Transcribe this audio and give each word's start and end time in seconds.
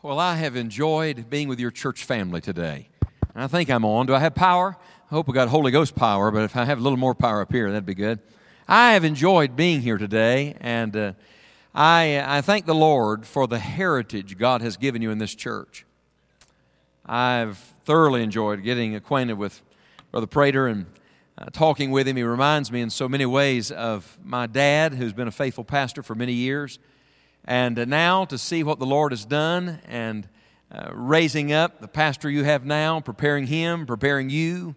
Well, 0.00 0.20
I 0.20 0.36
have 0.36 0.54
enjoyed 0.54 1.28
being 1.28 1.48
with 1.48 1.58
your 1.58 1.72
church 1.72 2.04
family 2.04 2.40
today. 2.40 2.88
And 3.34 3.42
I 3.42 3.48
think 3.48 3.68
I'm 3.68 3.84
on. 3.84 4.06
Do 4.06 4.14
I 4.14 4.20
have 4.20 4.32
power? 4.32 4.76
I 5.10 5.14
hope 5.14 5.28
I 5.28 5.32
got 5.32 5.48
Holy 5.48 5.72
Ghost 5.72 5.96
power, 5.96 6.30
but 6.30 6.44
if 6.44 6.54
I 6.54 6.64
have 6.66 6.78
a 6.78 6.80
little 6.80 6.96
more 6.96 7.16
power 7.16 7.40
up 7.40 7.50
here, 7.50 7.68
that'd 7.68 7.84
be 7.84 7.96
good. 7.96 8.20
I 8.68 8.92
have 8.92 9.02
enjoyed 9.02 9.56
being 9.56 9.80
here 9.80 9.98
today, 9.98 10.56
and 10.60 10.96
uh, 10.96 11.12
I, 11.74 12.22
I 12.24 12.42
thank 12.42 12.64
the 12.64 12.76
Lord 12.76 13.26
for 13.26 13.48
the 13.48 13.58
heritage 13.58 14.38
God 14.38 14.62
has 14.62 14.76
given 14.76 15.02
you 15.02 15.10
in 15.10 15.18
this 15.18 15.34
church. 15.34 15.84
I've 17.04 17.58
thoroughly 17.84 18.22
enjoyed 18.22 18.62
getting 18.62 18.94
acquainted 18.94 19.36
with 19.36 19.62
Brother 20.12 20.28
Prater 20.28 20.68
and 20.68 20.86
uh, 21.36 21.46
talking 21.52 21.90
with 21.90 22.06
him. 22.06 22.14
He 22.14 22.22
reminds 22.22 22.70
me 22.70 22.82
in 22.82 22.90
so 22.90 23.08
many 23.08 23.26
ways 23.26 23.72
of 23.72 24.16
my 24.22 24.46
dad, 24.46 24.94
who's 24.94 25.12
been 25.12 25.26
a 25.26 25.32
faithful 25.32 25.64
pastor 25.64 26.04
for 26.04 26.14
many 26.14 26.34
years. 26.34 26.78
And 27.48 27.88
now 27.88 28.26
to 28.26 28.36
see 28.36 28.62
what 28.62 28.78
the 28.78 28.84
Lord 28.84 29.10
has 29.10 29.24
done 29.24 29.80
and 29.88 30.28
uh, 30.70 30.90
raising 30.92 31.50
up 31.50 31.80
the 31.80 31.88
pastor 31.88 32.28
you 32.28 32.44
have 32.44 32.66
now, 32.66 33.00
preparing 33.00 33.46
him, 33.46 33.86
preparing 33.86 34.28
you, 34.28 34.74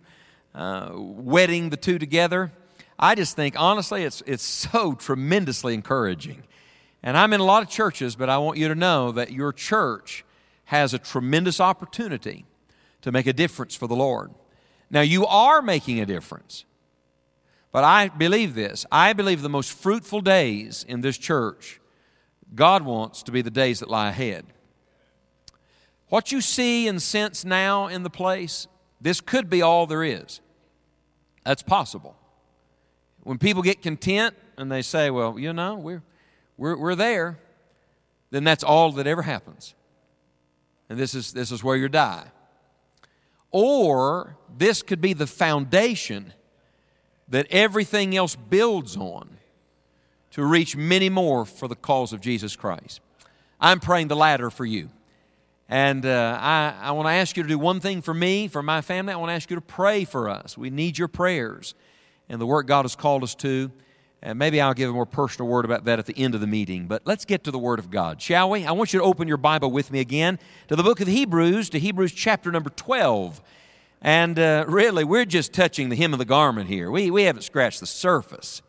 uh, 0.56 0.92
wedding 0.94 1.70
the 1.70 1.76
two 1.76 2.00
together. 2.00 2.54
I 2.98 3.16
just 3.16 3.36
think, 3.36 3.60
honestly, 3.60 4.04
it's, 4.06 4.24
it's 4.26 4.46
so 4.46 4.94
tremendously 4.94 5.74
encouraging. 5.74 6.44
And 7.04 7.18
I'm 7.18 7.34
in 7.34 7.42
a 7.42 7.44
lot 7.44 7.62
of 7.62 7.68
churches, 7.68 8.16
but 8.16 8.30
I 8.30 8.38
want 8.38 8.58
you 8.58 8.70
to 8.70 8.76
know 8.76 9.12
that 9.12 9.34
your 9.34 9.52
church 9.52 10.24
has 10.64 10.94
a 10.94 10.98
tremendous 10.98 11.60
opportunity 11.60 12.46
to 13.02 13.12
make 13.12 13.28
a 13.28 13.34
difference 13.34 13.76
for 13.76 13.88
the 13.88 13.98
Lord. 13.98 14.32
Now, 14.90 15.02
you 15.02 15.26
are 15.26 15.62
making 15.62 16.00
a 16.00 16.06
difference. 16.06 16.64
But 17.74 17.84
I 17.84 18.08
believe 18.08 18.56
this. 18.56 18.86
I 18.90 19.12
believe 19.12 19.42
the 19.42 19.50
most 19.50 19.74
fruitful 19.74 20.22
days 20.22 20.86
in 20.88 21.02
this 21.02 21.18
church 21.18 21.81
God 22.54 22.84
wants 22.84 23.24
to 23.24 23.32
be 23.32 23.42
the 23.42 23.52
days 23.52 23.80
that 23.80 23.90
lie 23.90 24.10
ahead. 24.10 24.46
What 26.10 26.32
you 26.32 26.42
see 26.42 26.88
and 26.88 27.02
sense 27.02 27.46
now 27.46 27.88
in 27.88 28.04
the 28.04 28.10
place, 28.10 28.68
this 29.00 29.22
could 29.22 29.50
be 29.50 29.62
all 29.62 29.88
there 29.88 30.04
is. 30.04 30.42
That's 31.46 31.64
possible. 31.64 32.18
When 33.24 33.38
people 33.38 33.62
get 33.62 33.82
content 33.82 34.36
and 34.58 34.72
they 34.72 34.82
say, 34.82 35.10
well, 35.10 35.40
you 35.40 35.54
know, 35.54 35.76
we're, 35.76 36.04
we're, 36.58 36.76
we're 36.76 36.96
there, 36.96 37.40
then 38.32 38.44
that's 38.44 38.64
all 38.64 38.92
that 38.94 39.08
ever 39.08 39.22
happens. 39.22 39.74
And 40.90 41.00
this 41.00 41.16
is, 41.16 41.32
this 41.32 41.52
is 41.52 41.64
where 41.64 41.78
you 41.78 41.88
die. 41.88 42.26
Or 43.52 44.38
this 44.58 44.82
could 44.82 45.00
be 45.02 45.14
the 45.14 45.28
foundation 45.28 46.34
that 47.30 47.48
everything 47.50 48.16
else 48.16 48.36
builds 48.36 48.98
on 48.98 49.38
to 50.32 50.46
reach 50.46 50.76
many 50.76 51.10
more 51.10 51.46
for 51.46 51.68
the 51.68 51.76
cause 51.76 52.14
of 52.14 52.22
Jesus 52.22 52.56
Christ. 52.56 53.02
I'm 53.60 53.80
praying 53.80 54.08
the 54.08 54.16
latter 54.16 54.50
for 54.50 54.66
you. 54.66 54.90
And 55.70 56.06
uh, 56.06 56.38
I, 56.42 56.76
I 56.82 56.92
want 56.92 57.08
to 57.08 57.14
ask 57.14 57.38
you 57.38 57.44
to 57.44 57.50
do 57.50 57.58
one 57.58 57.80
thing 57.80 58.02
for 58.02 58.14
me, 58.14 58.48
for 58.48 58.62
my 58.62 58.82
family. 58.82 59.14
I 59.14 59.16
want 59.16 59.30
to 59.30 59.36
ask 59.36 59.50
you 59.50 59.56
to 59.56 59.62
pray 59.62 60.04
for 60.04 60.28
us. 60.28 60.58
We 60.58 60.70
need 60.70 60.98
your 60.98 61.08
prayers 61.08 61.76
and 62.28 62.42
the 62.42 62.46
work 62.46 62.68
God 62.68 62.84
has 62.84 62.96
called 62.96 63.24
us 63.24 63.36
to. 63.36 63.72
And 64.24 64.38
maybe 64.38 64.62
I'll 64.62 64.74
give 64.74 64.90
a 64.90 64.94
more 64.94 65.06
personal 65.06 65.50
word 65.50 65.66
about 65.66 65.86
that 65.86 65.98
at 65.98 66.06
the 66.06 66.18
end 66.18 66.36
of 66.36 66.42
the 66.42 66.48
meeting. 66.48 66.88
But 66.88 67.02
let's 67.06 67.26
get 67.26 67.44
to 67.46 67.52
the 67.52 67.58
Word 67.58 67.80
of 67.80 67.90
God, 67.90 68.22
shall 68.22 68.52
we? 68.52 68.66
I 68.66 68.72
want 68.72 68.94
you 68.94 69.00
to 69.00 69.06
open 69.06 69.28
your 69.28 69.38
Bible 69.38 69.72
with 69.72 69.92
me 69.92 70.00
again 70.00 70.38
to 70.68 70.76
the 70.76 70.84
book 70.84 71.00
of 71.02 71.08
Hebrews, 71.08 71.72
to 71.72 71.80
Hebrews 71.80 72.12
chapter 72.12 72.52
number 72.52 72.70
12. 72.70 73.42
And 74.00 74.38
uh, 74.38 74.66
really, 74.68 75.04
we're 75.04 75.26
just 75.26 75.54
touching 75.54 75.90
the 75.90 75.96
hem 75.96 76.14
of 76.14 76.20
the 76.20 76.26
garment 76.26 76.70
here. 76.70 76.92
We, 76.92 77.10
we 77.10 77.24
haven't 77.24 77.42
scratched 77.42 77.80
the 77.80 77.88
surface. 77.88 78.62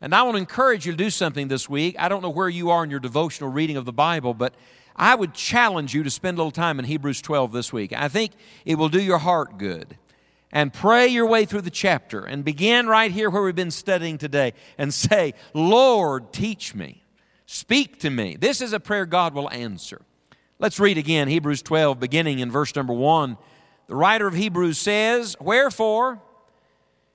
And 0.00 0.14
I 0.14 0.22
want 0.22 0.36
to 0.36 0.40
encourage 0.40 0.86
you 0.86 0.92
to 0.92 0.98
do 0.98 1.10
something 1.10 1.48
this 1.48 1.68
week. 1.68 1.96
I 1.98 2.08
don't 2.08 2.22
know 2.22 2.30
where 2.30 2.48
you 2.48 2.70
are 2.70 2.84
in 2.84 2.90
your 2.90 3.00
devotional 3.00 3.50
reading 3.50 3.76
of 3.76 3.84
the 3.84 3.92
Bible, 3.92 4.32
but 4.32 4.54
I 4.94 5.14
would 5.14 5.34
challenge 5.34 5.94
you 5.94 6.02
to 6.02 6.10
spend 6.10 6.36
a 6.36 6.40
little 6.40 6.50
time 6.50 6.78
in 6.78 6.84
Hebrews 6.84 7.20
12 7.22 7.52
this 7.52 7.72
week. 7.72 7.92
I 7.92 8.08
think 8.08 8.32
it 8.64 8.76
will 8.76 8.88
do 8.88 9.00
your 9.00 9.18
heart 9.18 9.58
good. 9.58 9.96
And 10.50 10.72
pray 10.72 11.08
your 11.08 11.26
way 11.26 11.44
through 11.44 11.60
the 11.62 11.70
chapter 11.70 12.24
and 12.24 12.44
begin 12.44 12.86
right 12.86 13.10
here 13.10 13.28
where 13.28 13.42
we've 13.42 13.54
been 13.54 13.70
studying 13.70 14.16
today 14.18 14.54
and 14.78 14.94
say, 14.94 15.34
Lord, 15.52 16.32
teach 16.32 16.74
me. 16.74 17.04
Speak 17.44 18.00
to 18.00 18.10
me. 18.10 18.36
This 18.38 18.60
is 18.60 18.72
a 18.72 18.80
prayer 18.80 19.04
God 19.04 19.34
will 19.34 19.50
answer. 19.50 20.00
Let's 20.58 20.80
read 20.80 20.98
again 20.98 21.28
Hebrews 21.28 21.62
12, 21.62 22.00
beginning 22.00 22.38
in 22.38 22.50
verse 22.50 22.74
number 22.74 22.92
1. 22.92 23.36
The 23.88 23.94
writer 23.94 24.26
of 24.26 24.34
Hebrews 24.34 24.78
says, 24.78 25.36
Wherefore, 25.40 26.20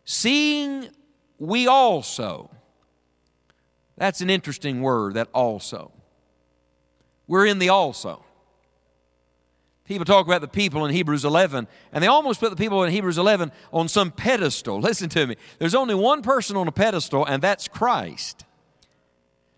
seeing 0.06 0.90
we 1.40 1.68
also, 1.68 2.50
that's 3.98 4.22
an 4.22 4.30
interesting 4.30 4.81
word, 4.81 5.14
that 5.16 5.30
also. 5.34 5.92
We're 7.28 7.46
in 7.46 7.59
the 7.59 7.70
also. 7.70 8.24
People 9.86 10.06
talk 10.06 10.26
about 10.26 10.42
the 10.42 10.48
people 10.48 10.86
in 10.86 10.94
Hebrews 10.94 11.26
11, 11.26 11.68
and 11.92 12.04
they 12.04 12.08
almost 12.08 12.40
put 12.40 12.50
the 12.50 12.56
people 12.56 12.84
in 12.84 12.92
Hebrews 12.92 13.18
11 13.18 13.52
on 13.74 13.90
some 13.90 14.12
pedestal. 14.12 14.80
Listen 14.80 15.09
to 15.09 15.28
me. 15.28 15.36
There's 15.59 15.76
only 15.76 15.94
one 15.94 16.22
person 16.22 16.56
on 16.56 16.68
a 16.68 16.72
pedestal, 16.72 17.26
and 17.26 17.42
that's 17.42 17.68
Christ. 17.68 18.46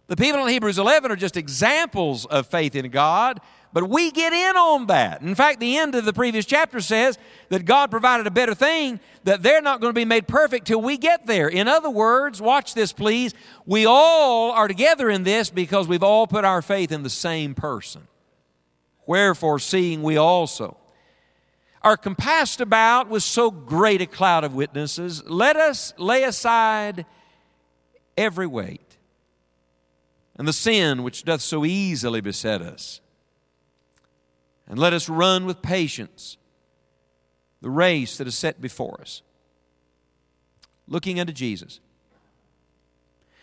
The 0.08 0.16
people 0.16 0.42
in 0.42 0.50
Hebrews 0.50 0.80
11 0.80 1.12
are 1.12 1.16
just 1.16 1.38
examples 1.38 2.26
of 2.26 2.48
faith 2.48 2.76
in 2.76 2.90
God, 2.90 3.40
but 3.76 3.90
we 3.90 4.10
get 4.10 4.32
in 4.32 4.56
on 4.56 4.88
that. 4.88 5.22
In 5.22 5.36
fact, 5.36 5.60
the 5.60 5.76
end 5.76 5.96
of 5.96 6.06
the 6.06 6.14
previous 6.14 6.46
chapter 6.46 6.80
says 6.80 7.18
that 7.50 7.66
God 7.66 7.92
provided 7.92 8.26
a 8.26 8.32
better 8.32 8.56
thing, 8.56 9.02
that 9.26 9.44
they're 9.44 9.62
not 9.62 9.82
going 9.82 9.90
to 9.90 10.00
be 10.00 10.06
made 10.06 10.30
perfect 10.30 10.66
till 10.66 10.82
we 10.82 10.96
get 10.96 11.26
there. 11.28 11.50
In 11.50 11.68
other 11.68 11.90
words, 11.90 12.42
watch 12.42 12.74
this 12.74 12.94
please, 12.94 13.34
we 13.66 13.86
all 13.86 14.52
are 14.54 14.70
together 14.70 15.10
in 15.10 15.24
this 15.24 15.50
because 15.50 15.90
we've 15.90 16.04
all 16.04 16.26
put 16.26 16.46
our 16.46 16.62
faith 16.62 16.90
in 16.90 17.04
the 17.04 17.10
same 17.10 17.54
person. 17.54 18.08
Wherefore, 19.06 19.60
seeing 19.60 20.04
we 20.04 20.16
also 20.16 20.78
are 21.82 21.98
compassed 21.98 22.62
about 22.62 23.10
with 23.10 23.24
so 23.24 23.52
great 23.52 24.00
a 24.00 24.06
cloud 24.06 24.46
of 24.46 24.56
witnesses, 24.56 25.22
let 25.26 25.58
us 25.58 25.94
lay 25.98 26.24
aside 26.24 27.06
every 28.16 28.48
weight 28.48 28.96
and 30.38 30.48
the 30.48 30.54
sin 30.54 31.04
which 31.04 31.26
doth 31.26 31.42
so 31.42 31.66
easily 31.66 32.22
beset 32.22 32.62
us 32.62 33.02
and 34.68 34.80
let 34.80 34.94
us 34.94 35.10
run 35.10 35.46
with 35.46 35.62
patience 35.62 36.38
the 37.62 37.70
race 37.70 38.18
that 38.18 38.28
is 38.28 38.38
set 38.38 38.62
before 38.62 39.00
us. 39.02 39.22
Looking 40.88 41.20
unto 41.20 41.34
Jesus, 41.34 41.80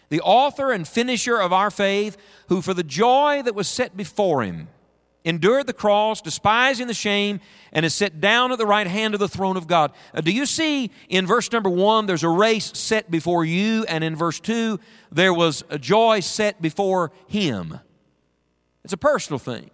the 0.09 0.21
author 0.21 0.71
and 0.71 0.87
finisher 0.87 1.39
of 1.39 1.53
our 1.53 1.71
faith, 1.71 2.17
who 2.49 2.63
for 2.63 2.75
the 2.75 2.85
joy 2.85 3.43
that 3.45 3.55
was 3.55 3.67
set 3.67 3.97
before 3.97 4.43
him 4.43 4.69
endured 5.25 5.67
the 5.67 5.73
cross, 5.73 6.21
despising 6.21 6.87
the 6.87 6.95
shame, 6.95 7.41
and 7.73 7.87
is 7.87 7.95
set 7.95 8.21
down 8.21 8.53
at 8.53 8.59
the 8.59 8.67
right 8.67 8.87
hand 8.87 9.15
of 9.15 9.21
the 9.21 9.29
throne 9.29 9.57
of 9.57 9.67
God. 9.67 9.93
Uh, 10.15 10.21
do 10.21 10.33
you 10.33 10.47
see 10.47 10.91
in 11.09 11.27
verse 11.27 11.51
number 11.53 11.71
one, 11.71 12.07
there's 12.07 12.25
a 12.25 12.29
race 12.29 12.73
set 12.75 13.11
before 13.11 13.45
you, 13.45 13.85
and 13.89 14.05
in 14.05 14.17
verse 14.17 14.41
two, 14.41 14.79
there 15.11 15.33
was 15.33 15.65
a 15.71 15.79
joy 15.79 16.21
set 16.21 16.61
before 16.61 17.13
him? 17.27 17.79
It's 18.85 18.93
a 18.93 18.99
personal 18.99 19.39
thing. 19.39 19.71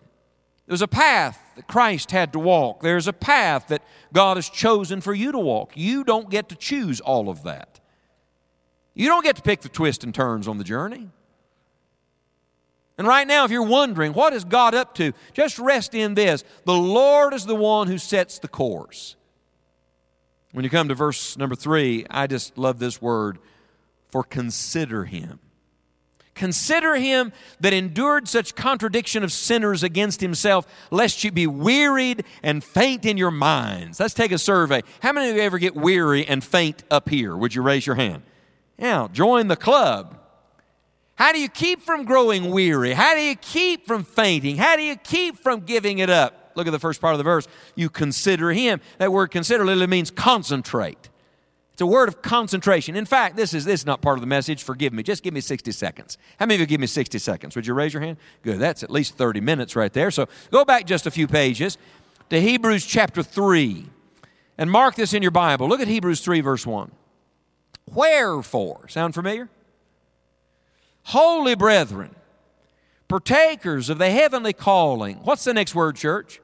There's 0.69 0.83
a 0.83 0.87
path 0.87 1.41
that 1.56 1.67
Christ 1.67 2.11
had 2.11 2.34
to 2.34 2.39
walk. 2.39 2.83
There's 2.83 3.09
a 3.09 3.12
path 3.12 3.69
that 3.69 3.83
God 4.12 4.37
has 4.37 4.51
chosen 4.51 5.01
for 5.01 5.15
you 5.15 5.33
to 5.33 5.39
walk. 5.39 5.73
You 5.75 6.05
don't 6.05 6.29
get 6.29 6.51
to 6.51 6.56
choose 6.56 7.01
all 7.01 7.31
of 7.31 7.43
that. 7.45 7.81
You 8.95 9.09
don't 9.09 9.25
get 9.25 9.37
to 9.37 9.43
pick 9.43 9.62
the 9.62 9.71
twists 9.71 10.05
and 10.05 10.15
turns 10.15 10.47
on 10.47 10.59
the 10.59 10.65
journey. 10.65 11.09
And 12.99 13.06
right 13.06 13.27
now, 13.27 13.47
if 13.47 13.51
you're 13.51 13.62
wondering, 13.62 14.12
what 14.12 14.34
is 14.34 14.45
God 14.45 14.75
up 14.75 14.95
to? 14.97 15.12
Just 15.33 15.59
rest 15.59 15.95
in 15.95 16.12
this 16.12 16.45
the 16.65 16.75
Lord 16.75 17.33
is 17.33 17.47
the 17.47 17.55
one 17.55 17.89
who 17.89 17.97
sets 17.97 18.39
the 18.39 18.49
course. 18.49 19.17
When 20.53 20.65
you 20.65 20.71
come 20.71 20.89
to 20.89 20.95
verse 20.95 21.39
number 21.39 21.55
three, 21.55 22.05
I 22.11 22.27
just 22.27 22.59
love 22.59 22.79
this 22.79 23.00
word 23.00 23.39
for 24.11 24.23
consider 24.23 25.06
him. 25.06 25.39
Consider 26.38 26.94
him 26.94 27.32
that 27.59 27.72
endured 27.72 28.28
such 28.28 28.54
contradiction 28.54 29.25
of 29.25 29.32
sinners 29.32 29.82
against 29.82 30.21
himself, 30.21 30.69
lest 30.93 31.25
you 31.25 31.32
be 31.32 31.49
wearied 31.49 32.25
and 32.44 32.62
faint 32.62 33.05
in 33.05 33.17
your 33.17 33.32
minds. 33.32 33.99
Let's 33.99 34.14
take 34.14 34.31
a 34.31 34.38
survey. 34.38 34.82
How 35.00 35.12
many 35.12 35.31
of 35.31 35.37
you 35.37 35.43
ever 35.43 35.58
get 35.58 35.75
weary 35.75 36.25
and 36.25 36.43
faint 36.44 36.85
up 36.93 37.08
here? 37.08 37.37
Would 37.37 37.56
you 37.56 37.62
raise 37.62 37.85
your 37.85 37.96
hand? 37.96 38.23
Now, 38.79 39.08
join 39.08 39.49
the 39.49 39.56
club. 39.56 40.17
How 41.17 41.32
do 41.32 41.40
you 41.40 41.49
keep 41.49 41.82
from 41.82 42.05
growing 42.05 42.52
weary? 42.52 42.93
How 42.93 43.17
do 43.17 43.20
you 43.20 43.35
keep 43.35 43.88
from 43.88 44.05
fainting? 44.05 44.56
How 44.56 44.76
do 44.76 44.82
you 44.82 44.94
keep 44.94 45.38
from 45.38 45.62
giving 45.62 45.99
it 45.99 46.08
up? 46.08 46.52
Look 46.55 46.69
at 46.69 46.70
the 46.70 46.79
first 46.79 47.00
part 47.00 47.14
of 47.14 47.19
the 47.19 47.25
verse. 47.25 47.49
You 47.75 47.90
consider 47.90 48.52
him. 48.52 48.81
That 48.99 49.11
word 49.11 49.32
consider 49.32 49.64
literally 49.64 49.88
means 49.88 50.12
concentrate. 50.12 51.08
It's 51.78 51.82
a 51.82 51.86
word 51.86 52.08
of 52.08 52.22
concentration. 52.22 52.96
In 52.96 53.04
fact, 53.04 53.36
this 53.36 53.54
is 53.54 53.64
this 53.64 53.82
is 53.82 53.86
not 53.86 54.00
part 54.00 54.19
of 54.19 54.20
the 54.20 54.26
message. 54.26 54.64
Forgive 54.64 54.92
me. 54.92 55.04
Just 55.04 55.22
give 55.22 55.32
me 55.32 55.40
60 55.40 55.70
seconds. 55.70 56.19
How 56.40 56.44
many 56.46 56.56
of 56.56 56.60
you 56.62 56.66
give 56.66 56.80
me 56.80 56.88
60 56.88 57.20
seconds? 57.20 57.54
Would 57.54 57.69
you 57.69 57.75
raise 57.75 57.94
your 57.94 58.02
hand? 58.02 58.16
Good. 58.42 58.58
That's 58.58 58.82
at 58.82 58.90
least 58.90 59.14
30 59.14 59.40
minutes 59.40 59.76
right 59.76 59.92
there. 59.92 60.10
So 60.10 60.26
go 60.50 60.64
back 60.64 60.86
just 60.86 61.06
a 61.06 61.10
few 61.12 61.28
pages 61.28 61.78
to 62.30 62.40
Hebrews 62.40 62.84
chapter 62.84 63.22
3 63.22 63.86
and 64.58 64.69
mark 64.69 64.96
this 64.96 65.14
in 65.14 65.22
your 65.22 65.30
Bible. 65.30 65.69
Look 65.69 65.78
at 65.78 65.86
Hebrews 65.86 66.20
3, 66.20 66.40
verse 66.40 66.66
1. 66.66 66.90
Wherefore, 67.94 68.88
sound 68.88 69.14
familiar? 69.14 69.48
Holy 71.04 71.54
brethren, 71.54 72.16
partakers 73.06 73.88
of 73.88 73.98
the 73.98 74.10
heavenly 74.10 74.52
calling. 74.52 75.19
What's 75.19 75.44
the 75.44 75.54
next 75.54 75.76
word, 75.76 75.94
church? 75.94 76.40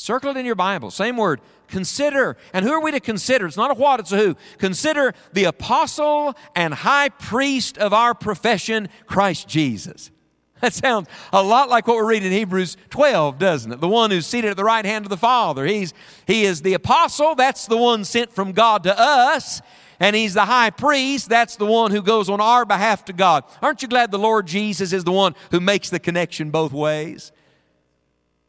Circle 0.00 0.30
it 0.30 0.36
in 0.36 0.46
your 0.46 0.54
Bible. 0.54 0.92
Same 0.92 1.16
word. 1.16 1.40
Consider. 1.66 2.36
And 2.52 2.64
who 2.64 2.70
are 2.70 2.80
we 2.80 2.92
to 2.92 3.00
consider? 3.00 3.46
It's 3.46 3.56
not 3.56 3.72
a 3.72 3.74
what, 3.74 3.98
it's 3.98 4.12
a 4.12 4.16
who. 4.16 4.36
Consider 4.58 5.12
the 5.32 5.42
apostle 5.42 6.36
and 6.54 6.72
high 6.72 7.08
priest 7.08 7.78
of 7.78 7.92
our 7.92 8.14
profession, 8.14 8.90
Christ 9.06 9.48
Jesus. 9.48 10.12
That 10.60 10.72
sounds 10.72 11.08
a 11.32 11.42
lot 11.42 11.68
like 11.68 11.86
what 11.86 11.96
we're 11.96 12.08
reading 12.08 12.32
in 12.32 12.38
Hebrews 12.38 12.76
12, 12.90 13.38
doesn't 13.38 13.72
it? 13.72 13.80
The 13.80 13.88
one 13.88 14.10
who's 14.10 14.26
seated 14.26 14.50
at 14.50 14.56
the 14.56 14.64
right 14.64 14.84
hand 14.84 15.04
of 15.04 15.10
the 15.10 15.16
Father. 15.16 15.64
He's, 15.64 15.94
he 16.26 16.44
is 16.44 16.62
the 16.62 16.74
apostle, 16.74 17.36
that's 17.36 17.66
the 17.66 17.76
one 17.76 18.04
sent 18.04 18.32
from 18.32 18.52
God 18.52 18.82
to 18.84 18.96
us. 18.98 19.62
And 20.00 20.14
he's 20.16 20.34
the 20.34 20.44
high 20.44 20.70
priest, 20.70 21.28
that's 21.28 21.56
the 21.56 21.66
one 21.66 21.92
who 21.92 22.02
goes 22.02 22.28
on 22.28 22.40
our 22.40 22.64
behalf 22.64 23.04
to 23.06 23.12
God. 23.12 23.44
Aren't 23.62 23.82
you 23.82 23.88
glad 23.88 24.10
the 24.10 24.18
Lord 24.18 24.46
Jesus 24.46 24.92
is 24.92 25.04
the 25.04 25.12
one 25.12 25.36
who 25.52 25.60
makes 25.60 25.90
the 25.90 26.00
connection 26.00 26.50
both 26.50 26.72
ways? 26.72 27.30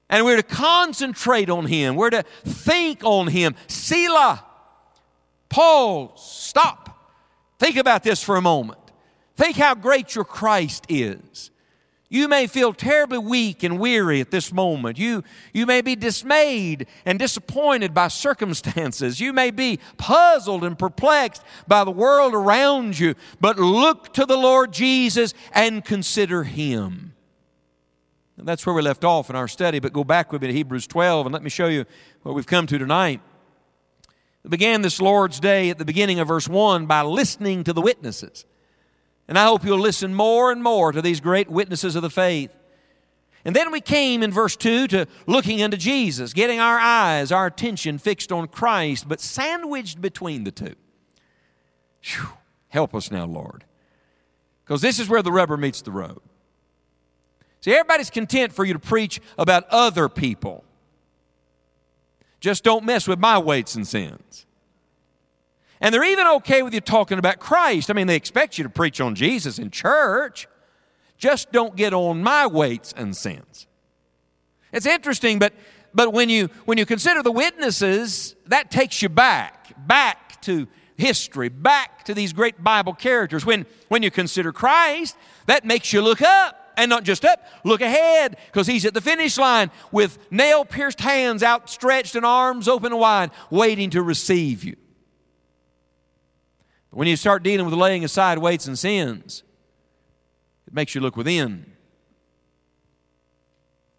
And 0.09 0.25
we're 0.25 0.38
to 0.38 0.44
concentrate 0.44 1.50
on 1.50 1.65
him, 1.65 1.95
we're 1.95 2.09
to 2.09 2.23
think 2.44 3.03
on 3.03 3.27
him. 3.27 3.56
Selah. 3.67 4.44
Paul, 5.50 6.13
stop. 6.15 6.89
Think 7.57 7.75
about 7.75 8.03
this 8.03 8.23
for 8.23 8.35
a 8.35 8.41
moment. 8.41 8.79
Think 9.35 9.57
how 9.57 9.75
great 9.75 10.15
your 10.15 10.25
Christ 10.25 10.85
is. 10.89 11.51
You 12.11 12.27
may 12.27 12.47
feel 12.47 12.73
terribly 12.73 13.19
weak 13.19 13.61
and 13.61 13.79
weary 13.79 14.19
at 14.19 14.31
this 14.31 14.51
moment. 14.51 14.97
You, 14.97 15.23
you 15.53 15.67
may 15.67 15.81
be 15.81 15.95
dismayed 15.95 16.88
and 17.06 17.19
disappointed 17.19 17.94
by 17.94 18.07
circumstances. 18.07 19.19
You 19.19 19.31
may 19.31 19.51
be 19.51 19.79
puzzled 19.97 20.63
and 20.63 20.77
perplexed 20.77 21.44
by 21.67 21.83
the 21.83 21.91
world 21.91 22.33
around 22.33 22.97
you. 22.97 23.13
But 23.39 23.59
look 23.59 24.11
to 24.15 24.25
the 24.25 24.38
Lord 24.38 24.73
Jesus 24.73 25.35
and 25.53 25.85
consider 25.85 26.44
Him. 26.44 27.13
And 28.39 28.47
that's 28.47 28.65
where 28.65 28.74
we 28.74 28.81
left 28.81 29.03
off 29.03 29.30
in 29.30 29.36
our 29.36 29.50
study, 29.50 29.80
but 29.80 29.91
go 29.91 30.06
back 30.06 30.31
with 30.31 30.41
me 30.41 30.47
to 30.47 30.53
Hebrews 30.53 30.88
12 30.88 31.25
and 31.25 31.33
let 31.33 31.44
me 31.44 31.50
show 31.50 31.68
you 31.68 31.83
what 32.24 32.36
we've 32.36 32.47
come 32.47 32.65
to 32.68 32.77
tonight. 32.77 33.19
We 34.44 34.50
began 34.50 34.81
this 34.81 35.01
Lord's 35.01 35.41
Day 35.41 35.69
at 35.69 35.77
the 35.77 35.83
beginning 35.83 36.21
of 36.21 36.30
verse 36.30 36.47
1 36.47 36.86
by 36.86 37.01
listening 37.01 37.65
to 37.65 37.74
the 37.74 37.81
witnesses. 37.81 38.45
And 39.27 39.38
I 39.38 39.44
hope 39.44 39.65
you'll 39.65 39.77
listen 39.77 40.15
more 40.15 40.53
and 40.53 40.63
more 40.63 40.94
to 40.94 41.01
these 41.01 41.19
great 41.19 41.50
witnesses 41.50 41.97
of 41.97 42.01
the 42.01 42.09
faith. 42.09 42.56
And 43.44 43.53
then 43.53 43.71
we 43.71 43.81
came 43.81 44.24
in 44.24 44.31
verse 44.31 44.56
2 44.56 44.88
to 44.88 45.06
looking 45.27 45.59
into 45.59 45.75
Jesus, 45.75 46.31
getting 46.31 46.62
our 46.62 46.80
eyes, 46.80 47.33
our 47.33 47.45
attention 47.45 47.97
fixed 47.97 48.31
on 48.31 48.47
Christ, 48.47 49.09
but 49.09 49.19
sandwiched 49.19 50.00
between 50.00 50.45
the 50.45 50.51
two. 50.51 50.75
Whew. 52.03 52.30
Help 52.69 52.95
us 52.95 53.12
now, 53.12 53.25
Lord. 53.25 53.65
Because 54.63 54.81
this 54.81 54.97
is 54.97 55.09
where 55.09 55.21
the 55.21 55.31
rubber 55.31 55.57
meets 55.57 55.81
the 55.81 55.92
road. 55.92 56.21
See, 57.61 57.71
everybody's 57.73 58.09
content 58.09 58.53
for 58.53 58.63
you 58.63 58.73
to 58.73 58.79
preach 58.79 59.19
about 59.38 59.65
other 59.69 60.07
people. 60.07 60.63
Just 62.39 62.63
don't 62.63 62.85
mess 62.85 63.07
with 63.07 63.19
my 63.19 63.38
weights 63.38 63.75
and 63.75 63.88
sins. 63.88 64.45
And 65.81 65.94
they're 65.94 66.03
even 66.03 66.27
okay 66.27 66.61
with 66.61 66.73
you 66.73 66.81
talking 66.81 67.19
about 67.19 67.39
Christ. 67.39 67.89
I 67.89 67.94
mean, 67.94 68.07
they 68.07 68.15
expect 68.15 68.57
you 68.57 68.63
to 68.63 68.69
preach 68.69 69.00
on 69.01 69.15
Jesus 69.15 69.59
in 69.59 69.71
church. 69.71 70.47
Just 71.17 71.51
don't 71.51 71.75
get 71.75 71.94
on 71.94 72.21
my 72.23 72.47
weights 72.47 72.94
and 72.95 73.15
sins. 73.15 73.67
It's 74.71 74.85
interesting, 74.85 75.39
but, 75.39 75.53
but 75.94 76.13
when, 76.13 76.29
you, 76.29 76.50
when 76.65 76.77
you 76.77 76.85
consider 76.85 77.23
the 77.23 77.31
witnesses, 77.31 78.35
that 78.47 78.71
takes 78.71 79.01
you 79.01 79.09
back, 79.09 79.73
back 79.88 80.41
to 80.44 80.67
history, 80.97 81.50
back 81.50 82.03
to 82.06 82.13
these 82.13 82.33
great 82.33 82.63
Bible 82.63 82.94
characters. 82.94 83.45
When, 83.45 83.65
when 83.88 84.03
you 84.03 84.11
consider 84.11 84.51
Christ, 84.51 85.17
that 85.47 85.65
makes 85.65 85.91
you 85.91 86.01
look 86.01 86.21
up. 86.21 86.69
And 86.80 86.90
not 86.90 87.04
just 87.04 87.26
up, 87.26 87.44
look 87.66 87.81
ahead, 87.81 88.38
because 88.46 88.66
he's 88.66 88.86
at 88.86 88.94
the 88.94 89.02
finish 89.02 89.38
line 89.38 89.70
with 89.92 90.18
nail 90.31 90.64
pierced 90.64 91.02
hands 91.02 91.44
outstretched 91.44 92.16
and 92.16 92.26
arms 92.26 92.70
open 92.70 92.96
wide, 92.96 93.31
waiting 93.50 93.90
to 93.90 94.02
receive 94.02 94.64
you. 94.64 94.78
But 96.90 97.00
when 97.00 97.10
you 97.10 97.18
start 97.18 97.44
dealing 97.44 97.66
with 97.66 97.76
laying 97.76 98.06
aside 98.06 98.38
weights 98.38 98.66
and 98.66 98.80
sins, 98.80 99.44
it 100.68 100.74
makes 100.74 100.96
you 100.96 101.02
look 101.02 101.18
within. 101.18 101.70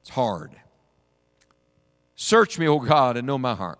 It's 0.00 0.08
hard. 0.08 0.56
Search 2.14 2.58
me, 2.58 2.66
O 2.66 2.78
God, 2.78 3.18
and 3.18 3.26
know 3.26 3.36
my 3.36 3.54
heart. 3.54 3.78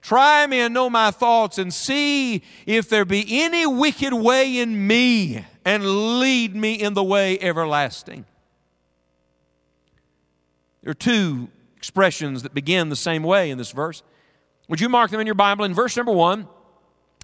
Try 0.00 0.46
me 0.46 0.60
and 0.60 0.72
know 0.72 0.88
my 0.88 1.10
thoughts, 1.10 1.58
and 1.58 1.74
see 1.74 2.44
if 2.66 2.88
there 2.88 3.04
be 3.04 3.42
any 3.42 3.66
wicked 3.66 4.14
way 4.14 4.58
in 4.58 4.86
me, 4.86 5.44
and 5.68 6.18
lead 6.18 6.56
me 6.56 6.72
in 6.72 6.94
the 6.94 7.04
way 7.04 7.38
everlasting. 7.38 8.24
There 10.80 10.92
are 10.92 10.94
two 10.94 11.48
expressions 11.76 12.42
that 12.42 12.54
begin 12.54 12.88
the 12.88 12.96
same 12.96 13.22
way 13.22 13.50
in 13.50 13.58
this 13.58 13.70
verse. 13.72 14.02
Would 14.68 14.80
you 14.80 14.88
mark 14.88 15.10
them 15.10 15.20
in 15.20 15.26
your 15.26 15.34
Bible? 15.34 15.66
In 15.66 15.74
verse 15.74 15.94
number 15.94 16.12
one, 16.12 16.48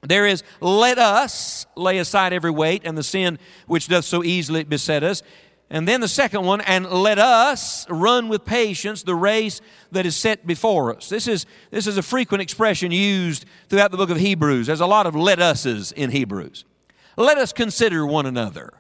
there 0.03 0.27
is, 0.27 0.43
let 0.61 0.99
us 0.99 1.65
lay 1.75 1.97
aside 1.97 2.35
every 2.35 2.51
weight 2.51 2.83
and 2.85 2.99
the 2.99 3.03
sin 3.03 3.39
which 3.67 3.89
doth 3.89 4.05
so 4.05 4.23
easily 4.23 4.63
beset 4.63 5.03
us. 5.03 5.23
And 5.71 5.89
then 5.89 6.03
the 6.03 6.07
second 6.09 6.45
one, 6.45 6.61
and 6.61 6.85
let 6.91 7.19
us 7.19 7.89
run 7.89 8.29
with 8.29 8.45
patience 8.45 9.05
the 9.05 9.15
race 9.15 9.63
that 9.93 10.05
is 10.05 10.17
set 10.17 10.47
before 10.47 10.95
us. 10.95 11.09
This 11.09 11.27
is, 11.27 11.47
this 11.71 11.87
is 11.87 11.97
a 11.97 12.03
frequent 12.03 12.43
expression 12.43 12.93
used 12.93 13.47
throughout 13.71 13.91
the 13.91 13.97
book 13.97 14.11
of 14.11 14.19
Hebrews. 14.19 14.67
There's 14.67 14.83
a 14.83 14.87
lot 14.87 15.07
of 15.07 15.17
let 15.17 15.41
us's 15.41 15.93
in 15.93 16.11
Hebrews. 16.11 16.67
Let 17.17 17.39
us 17.39 17.53
consider 17.53 18.07
one 18.07 18.27
another. 18.27 18.75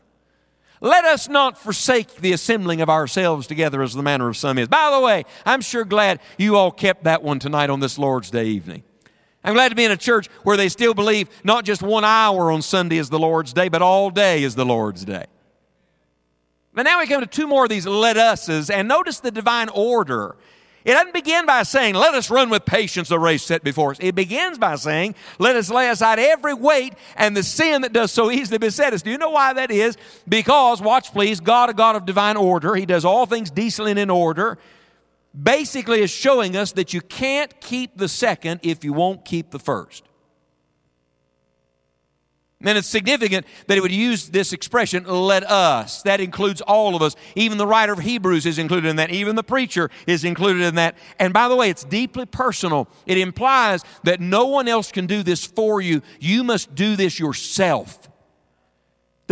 Let 0.80 1.04
us 1.04 1.28
not 1.28 1.56
forsake 1.56 2.16
the 2.16 2.32
assembling 2.32 2.80
of 2.80 2.90
ourselves 2.90 3.46
together 3.46 3.82
as 3.82 3.94
the 3.94 4.02
manner 4.02 4.28
of 4.28 4.36
some 4.36 4.58
is. 4.58 4.68
By 4.68 4.90
the 4.90 5.00
way, 5.00 5.24
I'm 5.46 5.60
sure 5.60 5.84
glad 5.84 6.20
you 6.36 6.56
all 6.56 6.70
kept 6.70 7.04
that 7.04 7.22
one 7.22 7.38
tonight 7.38 7.70
on 7.70 7.80
this 7.80 7.98
Lord's 7.98 8.30
Day 8.30 8.46
evening. 8.46 8.82
I'm 9.42 9.54
glad 9.54 9.68
to 9.68 9.74
be 9.74 9.84
in 9.84 9.90
a 9.90 9.96
church 9.96 10.28
where 10.42 10.56
they 10.56 10.68
still 10.68 10.94
believe 10.94 11.28
not 11.44 11.64
just 11.64 11.82
one 11.82 12.04
hour 12.04 12.50
on 12.50 12.62
Sunday 12.62 12.98
is 12.98 13.10
the 13.10 13.18
Lord's 13.18 13.52
day, 13.52 13.68
but 13.68 13.82
all 13.82 14.10
day 14.10 14.42
is 14.42 14.54
the 14.54 14.64
Lord's 14.64 15.04
day. 15.04 15.26
But 16.74 16.82
now 16.82 16.98
we 16.98 17.06
come 17.06 17.20
to 17.20 17.26
two 17.26 17.46
more 17.46 17.64
of 17.64 17.70
these 17.70 17.86
let 17.86 18.16
us's, 18.16 18.68
and 18.68 18.88
notice 18.88 19.20
the 19.20 19.30
divine 19.30 19.68
order. 19.68 20.36
It 20.84 20.92
doesn't 20.92 21.14
begin 21.14 21.46
by 21.46 21.62
saying, 21.62 21.94
let 21.94 22.14
us 22.14 22.30
run 22.30 22.50
with 22.50 22.66
patience 22.66 23.08
the 23.08 23.18
race 23.18 23.42
set 23.42 23.64
before 23.64 23.92
us. 23.92 23.96
It 24.00 24.14
begins 24.14 24.58
by 24.58 24.76
saying, 24.76 25.14
let 25.38 25.56
us 25.56 25.70
lay 25.70 25.88
aside 25.88 26.18
every 26.18 26.52
weight 26.52 26.92
and 27.16 27.34
the 27.34 27.42
sin 27.42 27.82
that 27.82 27.94
does 27.94 28.12
so 28.12 28.30
easily 28.30 28.58
beset 28.58 28.92
us. 28.92 29.00
Do 29.00 29.10
you 29.10 29.16
know 29.16 29.30
why 29.30 29.54
that 29.54 29.70
is? 29.70 29.96
Because, 30.28 30.82
watch 30.82 31.12
please, 31.12 31.40
God, 31.40 31.70
a 31.70 31.74
God 31.74 31.96
of 31.96 32.04
divine 32.04 32.36
order, 32.36 32.74
He 32.74 32.84
does 32.84 33.04
all 33.04 33.24
things 33.24 33.50
decently 33.50 33.92
and 33.92 34.00
in 34.00 34.10
order 34.10 34.58
basically 35.40 36.00
is 36.00 36.10
showing 36.10 36.56
us 36.56 36.72
that 36.72 36.94
you 36.94 37.00
can't 37.00 37.60
keep 37.60 37.96
the 37.96 38.08
second 38.08 38.60
if 38.62 38.84
you 38.84 38.92
won't 38.92 39.24
keep 39.24 39.50
the 39.50 39.58
first. 39.58 40.04
And 42.64 42.78
it's 42.78 42.88
significant 42.88 43.46
that 43.66 43.76
it 43.76 43.80
would 43.80 43.92
use 43.92 44.28
this 44.28 44.52
expression, 44.52 45.04
let 45.04 45.44
us. 45.44 46.02
That 46.02 46.20
includes 46.20 46.60
all 46.60 46.96
of 46.96 47.02
us. 47.02 47.14
Even 47.34 47.58
the 47.58 47.66
writer 47.66 47.92
of 47.92 47.98
Hebrews 47.98 48.46
is 48.46 48.58
included 48.58 48.88
in 48.88 48.96
that. 48.96 49.10
Even 49.10 49.36
the 49.36 49.42
preacher 49.42 49.90
is 50.06 50.24
included 50.24 50.62
in 50.62 50.76
that. 50.76 50.96
And 51.18 51.32
by 51.32 51.48
the 51.48 51.56
way, 51.56 51.70
it's 51.70 51.84
deeply 51.84 52.26
personal. 52.26 52.88
It 53.06 53.18
implies 53.18 53.84
that 54.04 54.20
no 54.20 54.46
one 54.46 54.68
else 54.68 54.90
can 54.90 55.06
do 55.06 55.22
this 55.22 55.44
for 55.44 55.80
you. 55.80 56.02
You 56.18 56.42
must 56.44 56.74
do 56.74 56.96
this 56.96 57.18
yourself. 57.18 58.03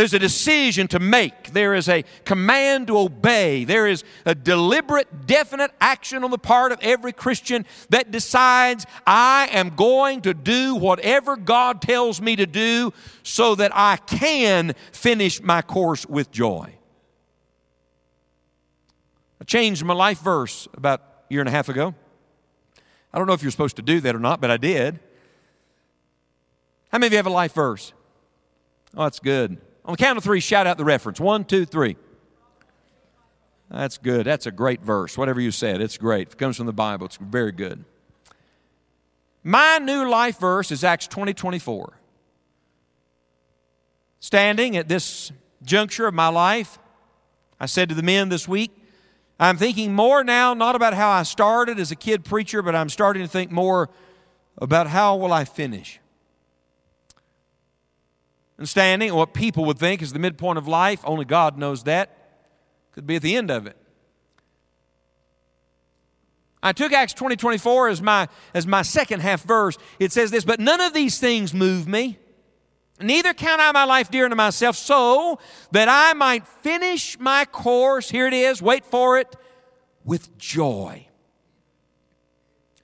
There's 0.03 0.15
a 0.15 0.19
decision 0.19 0.89
to 0.89 0.99
make. 0.99 1.53
There 1.53 1.77
is 1.77 1.89
a 1.89 2.03
command 2.25 2.89
to 2.89 2.99
obey. 2.99 3.63
There 3.63 3.87
is 3.87 4.03
a 4.25 4.35
deliberate, 4.35 5.29
definite 5.29 5.71
action 5.81 6.25
on 6.25 6.33
the 6.33 6.39
part 6.39 6.73
of 6.73 6.81
every 6.83 7.13
Christian 7.13 7.65
that 7.91 8.11
decides, 8.11 8.85
I 9.07 9.49
am 9.53 9.77
going 9.77 10.23
to 10.23 10.35
do 10.35 10.75
whatever 10.75 11.37
God 11.37 11.81
tells 11.81 12.21
me 12.21 12.35
to 12.35 12.47
do 12.47 12.93
so 13.23 13.55
that 13.55 13.71
I 13.73 13.97
can 13.97 14.75
finish 14.91 15.41
my 15.41 15.63
course 15.63 16.05
with 16.05 16.33
joy. 16.33 16.75
I 19.41 19.45
changed 19.45 19.85
my 19.85 19.95
life 19.95 20.19
verse 20.19 20.67
about 20.75 21.01
a 21.01 21.33
year 21.33 21.43
and 21.43 21.49
a 21.49 21.53
half 21.53 21.69
ago. 21.69 21.95
I 23.15 23.19
don't 23.19 23.29
know 23.29 23.35
if 23.35 23.43
you're 23.43 23.53
supposed 23.53 23.77
to 23.77 23.83
do 23.83 24.01
that 24.01 24.17
or 24.17 24.19
not, 24.19 24.41
but 24.41 24.51
I 24.51 24.57
did. 24.57 24.99
How 26.91 26.99
many 26.99 27.07
of 27.07 27.13
you 27.13 27.19
have 27.19 27.27
a 27.27 27.31
life 27.31 27.55
verse? 27.55 27.93
Oh, 28.97 29.05
that's 29.05 29.21
good. 29.21 29.59
On 29.85 29.93
the 29.93 29.97
count 29.97 30.17
of 30.17 30.25
three, 30.25 30.41
shout 30.41 30.67
out 30.67 30.79
the 30.79 30.85
reference. 30.85 31.19
One, 31.19 31.45
two, 31.45 31.65
three. 31.65 31.97
That's 33.71 33.99
good. 33.99 34.27
That's 34.27 34.47
a 34.47 34.53
great 34.53 34.83
verse. 34.83 35.17
Whatever 35.17 35.41
you 35.41 35.51
said, 35.51 35.81
it's 35.81 35.97
great. 35.97 36.29
If 36.29 36.35
it 36.35 36.39
comes 36.39 36.59
from 36.59 36.67
the 36.67 36.73
Bible, 36.73 37.07
it's 37.07 37.17
very 37.17 37.53
good. 37.53 37.85
My 39.43 39.79
new 39.79 40.09
life 40.09 40.39
verse 40.39 40.71
is 40.71 40.85
Acts 40.85 41.07
20 41.09 41.35
24. 41.35 41.99
Standing 44.21 44.77
at 44.77 44.89
this 44.89 45.33
juncture 45.65 46.07
of 46.07 46.15
my 46.15 46.29
life, 46.29 46.79
I 47.59 47.67
said 47.67 47.89
to 47.89 47.95
the 47.95 48.03
men 48.03 48.29
this 48.29 48.47
week, 48.47 48.71
I'm 49.41 49.57
thinking 49.57 49.95
more 49.95 50.23
now 50.23 50.55
not 50.55 50.77
about 50.77 50.95
how 50.95 51.11
I 51.11 51.25
started 51.25 51.81
as 51.81 51.91
a 51.91 51.97
kid 51.97 52.25
preacher, 52.25 52.63
but 52.63 52.77
I'm 52.77 52.89
starting 52.89 53.23
to 53.23 53.29
think 53.29 53.51
more 53.51 53.91
about 54.59 54.87
how 54.87 55.17
will 55.17 55.33
I 55.33 55.45
finish 55.45 55.99
and 58.59 58.69
standing, 58.69 59.15
what 59.15 59.35
people 59.35 59.65
would 59.65 59.79
think 59.79 60.03
is 60.03 60.13
the 60.13 60.19
midpoint 60.19 60.59
of 60.59 60.69
life. 60.69 61.01
Only 61.05 61.25
God 61.25 61.59
knows 61.59 61.85
that. 61.85 62.17
Could 62.93 63.07
be 63.07 63.17
at 63.17 63.23
the 63.23 63.37
end 63.37 63.51
of 63.51 63.67
it. 63.67 63.77
I 66.63 66.73
took 66.73 66.93
Acts 66.93 67.13
20 67.15 67.37
24 67.37 67.89
as 67.89 68.03
my, 68.03 68.29
as 68.55 68.67
my 68.67 68.83
second 68.83 69.21
half 69.21 69.43
verse. 69.43 69.77
It 69.99 70.13
says 70.13 70.31
this, 70.31 70.45
but 70.45 70.61
none 70.61 70.81
of 70.81 70.95
these 70.95 71.19
things 71.19 71.53
move 71.53 71.89
me. 71.89 72.19
Neither 73.01 73.35
count 73.35 73.61
I 73.61 73.73
my 73.73 73.85
life 73.85 74.11
dear 74.11 74.27
unto 74.27 74.37
myself, 74.37 74.77
so 74.77 75.41
that 75.73 75.89
I 75.89 76.13
might 76.13 76.47
finish 76.47 77.19
my 77.19 77.45
course. 77.47 78.11
Here 78.11 78.29
it 78.29 78.35
is, 78.35 78.63
wait 78.63 78.85
for 78.85 79.19
it, 79.19 79.35
with 80.05 80.39
joy 80.39 81.09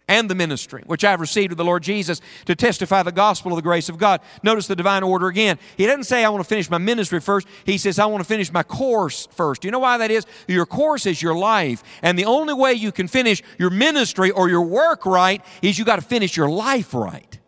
and 0.09 0.29
the 0.29 0.35
ministry 0.35 0.83
which 0.87 1.05
I 1.05 1.11
have 1.11 1.21
received 1.21 1.53
of 1.53 1.59
the 1.59 1.65
Lord 1.65 1.83
Jesus 1.83 2.21
to 2.47 2.57
testify 2.57 3.03
the 3.03 3.13
gospel 3.13 3.53
of 3.53 3.57
the 3.57 3.63
grace 3.63 3.89
of 3.89 3.99
God. 3.99 4.21
Notice 4.43 4.67
the 4.67 4.75
divine 4.75 5.03
order 5.03 5.29
again. 5.29 5.59
He 5.77 5.87
doesn't 5.87 6.05
say, 6.05 6.25
I 6.25 6.31
want 6.31 6.43
to 6.43 6.49
finish 6.49 6.71
my 6.71 6.79
ministry 6.79 7.21
first. 7.21 7.47
He 7.65 7.79
says, 7.79 7.99
I 7.99 8.07
want 8.07 8.23
to 8.23 8.29
finish 8.29 8.53
my 8.53 8.63
course 8.63 9.29
first. 9.33 9.63
Do 9.63 9.69
you 9.69 9.73
know 9.73 9.79
why 9.79 9.99
that 9.99 10.11
is? 10.11 10.27
Your 10.49 10.67
course 10.67 11.07
is 11.07 11.23
your 11.23 11.37
life. 11.37 11.83
And 12.03 12.19
the 12.19 12.25
only 12.25 12.55
way 12.55 12.73
you 12.73 12.91
can 12.91 13.07
finish 13.07 13.43
your 13.59 13.71
ministry 13.71 14.31
or 14.31 14.49
your 14.49 14.63
work 14.63 15.07
right 15.07 15.45
is 15.63 15.79
you 15.79 15.85
got 15.85 15.97
to 15.97 16.03
finish 16.03 16.37
your 16.37 16.49
life 16.49 16.95
right. 16.95 17.39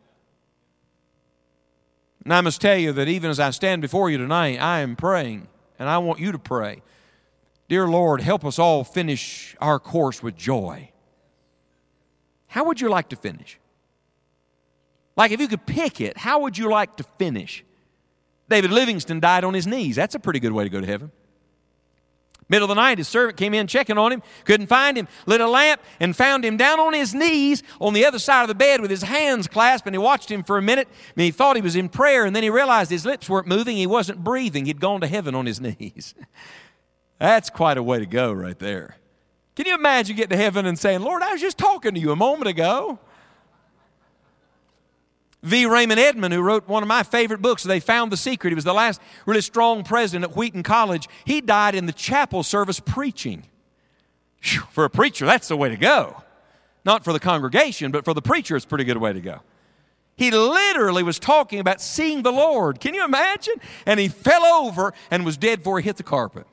And 2.25 2.35
I 2.35 2.43
must 2.43 2.61
tell 2.61 2.77
you 2.77 2.93
that 2.93 3.09
even 3.09 3.31
as 3.31 3.41
I 3.41 3.51
stand 3.51 3.81
before 3.81 4.11
you 4.11 4.19
tonight, 4.19 4.59
I 4.59 4.81
am 4.81 4.95
praying, 4.95 5.49
and 5.79 5.89
I 5.89 5.99
want 5.99 6.21
you 6.21 6.33
to 6.33 6.39
pray. 6.39 6.83
Dear 7.69 7.89
Lord, 7.89 8.21
help 8.21 8.45
us 8.45 8.59
all 8.59 8.85
finish 8.85 9.57
our 9.61 9.79
course 9.79 10.23
with 10.23 10.37
joy. 10.37 10.90
How 12.51 12.65
would 12.65 12.81
you 12.81 12.89
like 12.89 13.09
to 13.11 13.17
finish? 13.17 13.59
Like 15.17 15.31
if 15.31 15.41
you 15.41 15.47
could 15.47 15.67
pick 15.67 16.01
it, 16.01 16.17
how 16.17 16.41
would 16.41 16.59
you 16.59 16.69
like 16.69 16.97
to 16.97 17.05
finish? 17.17 17.65
David 18.49 18.73
Livingstone 18.73 19.21
died 19.21 19.45
on 19.45 19.55
his 19.55 19.69
knees. 19.69 19.95
That's 19.95 20.17
a 20.17 20.19
pretty 20.19 20.41
good 20.41 20.51
way 20.51 20.65
to 20.65 20.71
go 20.71 20.81
to 20.81 20.87
heaven. 20.87 21.13
Middle 22.49 22.65
of 22.65 22.71
the 22.71 22.83
night, 22.83 22.99
his 22.99 23.07
servant 23.07 23.39
came 23.39 23.55
in 23.55 23.69
checking 23.69 23.97
on 23.97 24.11
him, 24.11 24.21
couldn't 24.45 24.67
find 24.67 24.99
him, 24.99 25.07
lit 25.27 25.41
a 25.41 25.47
lamp, 25.47 25.81
and 26.01 26.17
found 26.17 26.45
him 26.45 26.57
down 26.57 26.81
on 26.81 26.93
his 26.93 27.15
knees 27.15 27.63
on 27.81 27.93
the 27.93 28.05
other 28.05 28.19
side 28.19 28.43
of 28.43 28.49
the 28.49 28.57
bed 28.57 28.81
with 28.81 28.91
his 28.91 29.03
hands 29.03 29.47
clasped. 29.47 29.87
And 29.87 29.95
he 29.95 29.99
watched 29.99 30.29
him 30.29 30.43
for 30.43 30.59
a 30.59 30.63
minute, 30.63 30.89
and 31.15 31.23
he 31.23 31.31
thought 31.31 31.55
he 31.55 31.63
was 31.63 31.77
in 31.77 31.89
prayer, 31.89 32.25
and 32.25 32.35
then 32.35 32.43
he 32.43 32.51
realized 32.51 32.91
his 32.91 33.07
lips 33.07 33.31
weren't 33.31 33.47
moving, 33.47 33.77
he 33.77 33.87
wasn't 33.87 34.25
breathing. 34.25 34.67
He'd 34.67 34.81
gone 34.81 35.01
to 35.03 35.07
heaven 35.07 35.37
on 35.37 35.47
his 35.47 35.61
knees. 35.61 36.17
That's 37.21 37.51
quite 37.51 37.79
a 37.79 37.83
way 37.85 38.01
to 38.01 38.07
go, 38.07 38.33
right 38.33 38.59
there. 38.59 38.97
Can 39.61 39.67
you 39.67 39.75
imagine 39.75 40.17
getting 40.17 40.39
to 40.39 40.43
heaven 40.43 40.65
and 40.65 40.79
saying, 40.79 41.03
Lord, 41.03 41.23
I 41.23 41.33
was 41.33 41.41
just 41.43 41.59
talking 41.59 41.93
to 41.93 42.01
you 42.01 42.13
a 42.13 42.17
moment 42.17 42.49
ago? 42.49 42.99
V. 45.43 45.67
Raymond 45.67 46.01
Edman, 46.01 46.33
who 46.33 46.41
wrote 46.41 46.67
one 46.67 46.83
of 46.83 46.89
my 46.89 47.03
favorite 47.03 47.43
books, 47.43 47.63
They 47.63 47.79
Found 47.79 48.11
the 48.11 48.17
Secret. 48.17 48.53
He 48.53 48.55
was 48.55 48.65
the 48.65 48.73
last 48.73 49.03
really 49.27 49.43
strong 49.43 49.85
president 49.85 50.31
at 50.31 50.35
Wheaton 50.35 50.63
College. 50.63 51.11
He 51.27 51.43
died 51.43 51.75
in 51.75 51.85
the 51.85 51.93
chapel 51.93 52.43
service 52.43 52.81
preaching. 52.81 53.43
Whew, 54.41 54.63
for 54.71 54.87
a 54.87 54.89
preacher, 54.89 55.27
that's 55.27 55.49
the 55.49 55.59
way 55.59 55.69
to 55.69 55.77
go. 55.77 56.23
Not 56.87 57.05
for 57.05 57.13
the 57.13 57.21
congregation, 57.21 57.93
but 57.93 58.07
for 58.07 58.15
the 58.15 58.23
preacher, 58.23 58.57
it's 58.57 58.65
a 58.65 58.69
pretty 58.69 58.85
good 58.85 58.97
way 58.97 59.13
to 59.13 59.21
go. 59.21 59.41
He 60.17 60.31
literally 60.31 61.03
was 61.03 61.19
talking 61.19 61.61
about 61.61 61.83
seeing 61.83 62.23
the 62.23 62.33
Lord. 62.33 62.81
Can 62.81 62.95
you 62.95 63.05
imagine? 63.05 63.57
And 63.85 64.01
he 64.01 64.09
fell 64.09 64.43
over 64.43 64.95
and 65.11 65.27
was 65.27 65.37
dead 65.37 65.59
before 65.59 65.81
he 65.81 65.85
hit 65.85 65.99
the 65.99 66.03
carpet. 66.03 66.47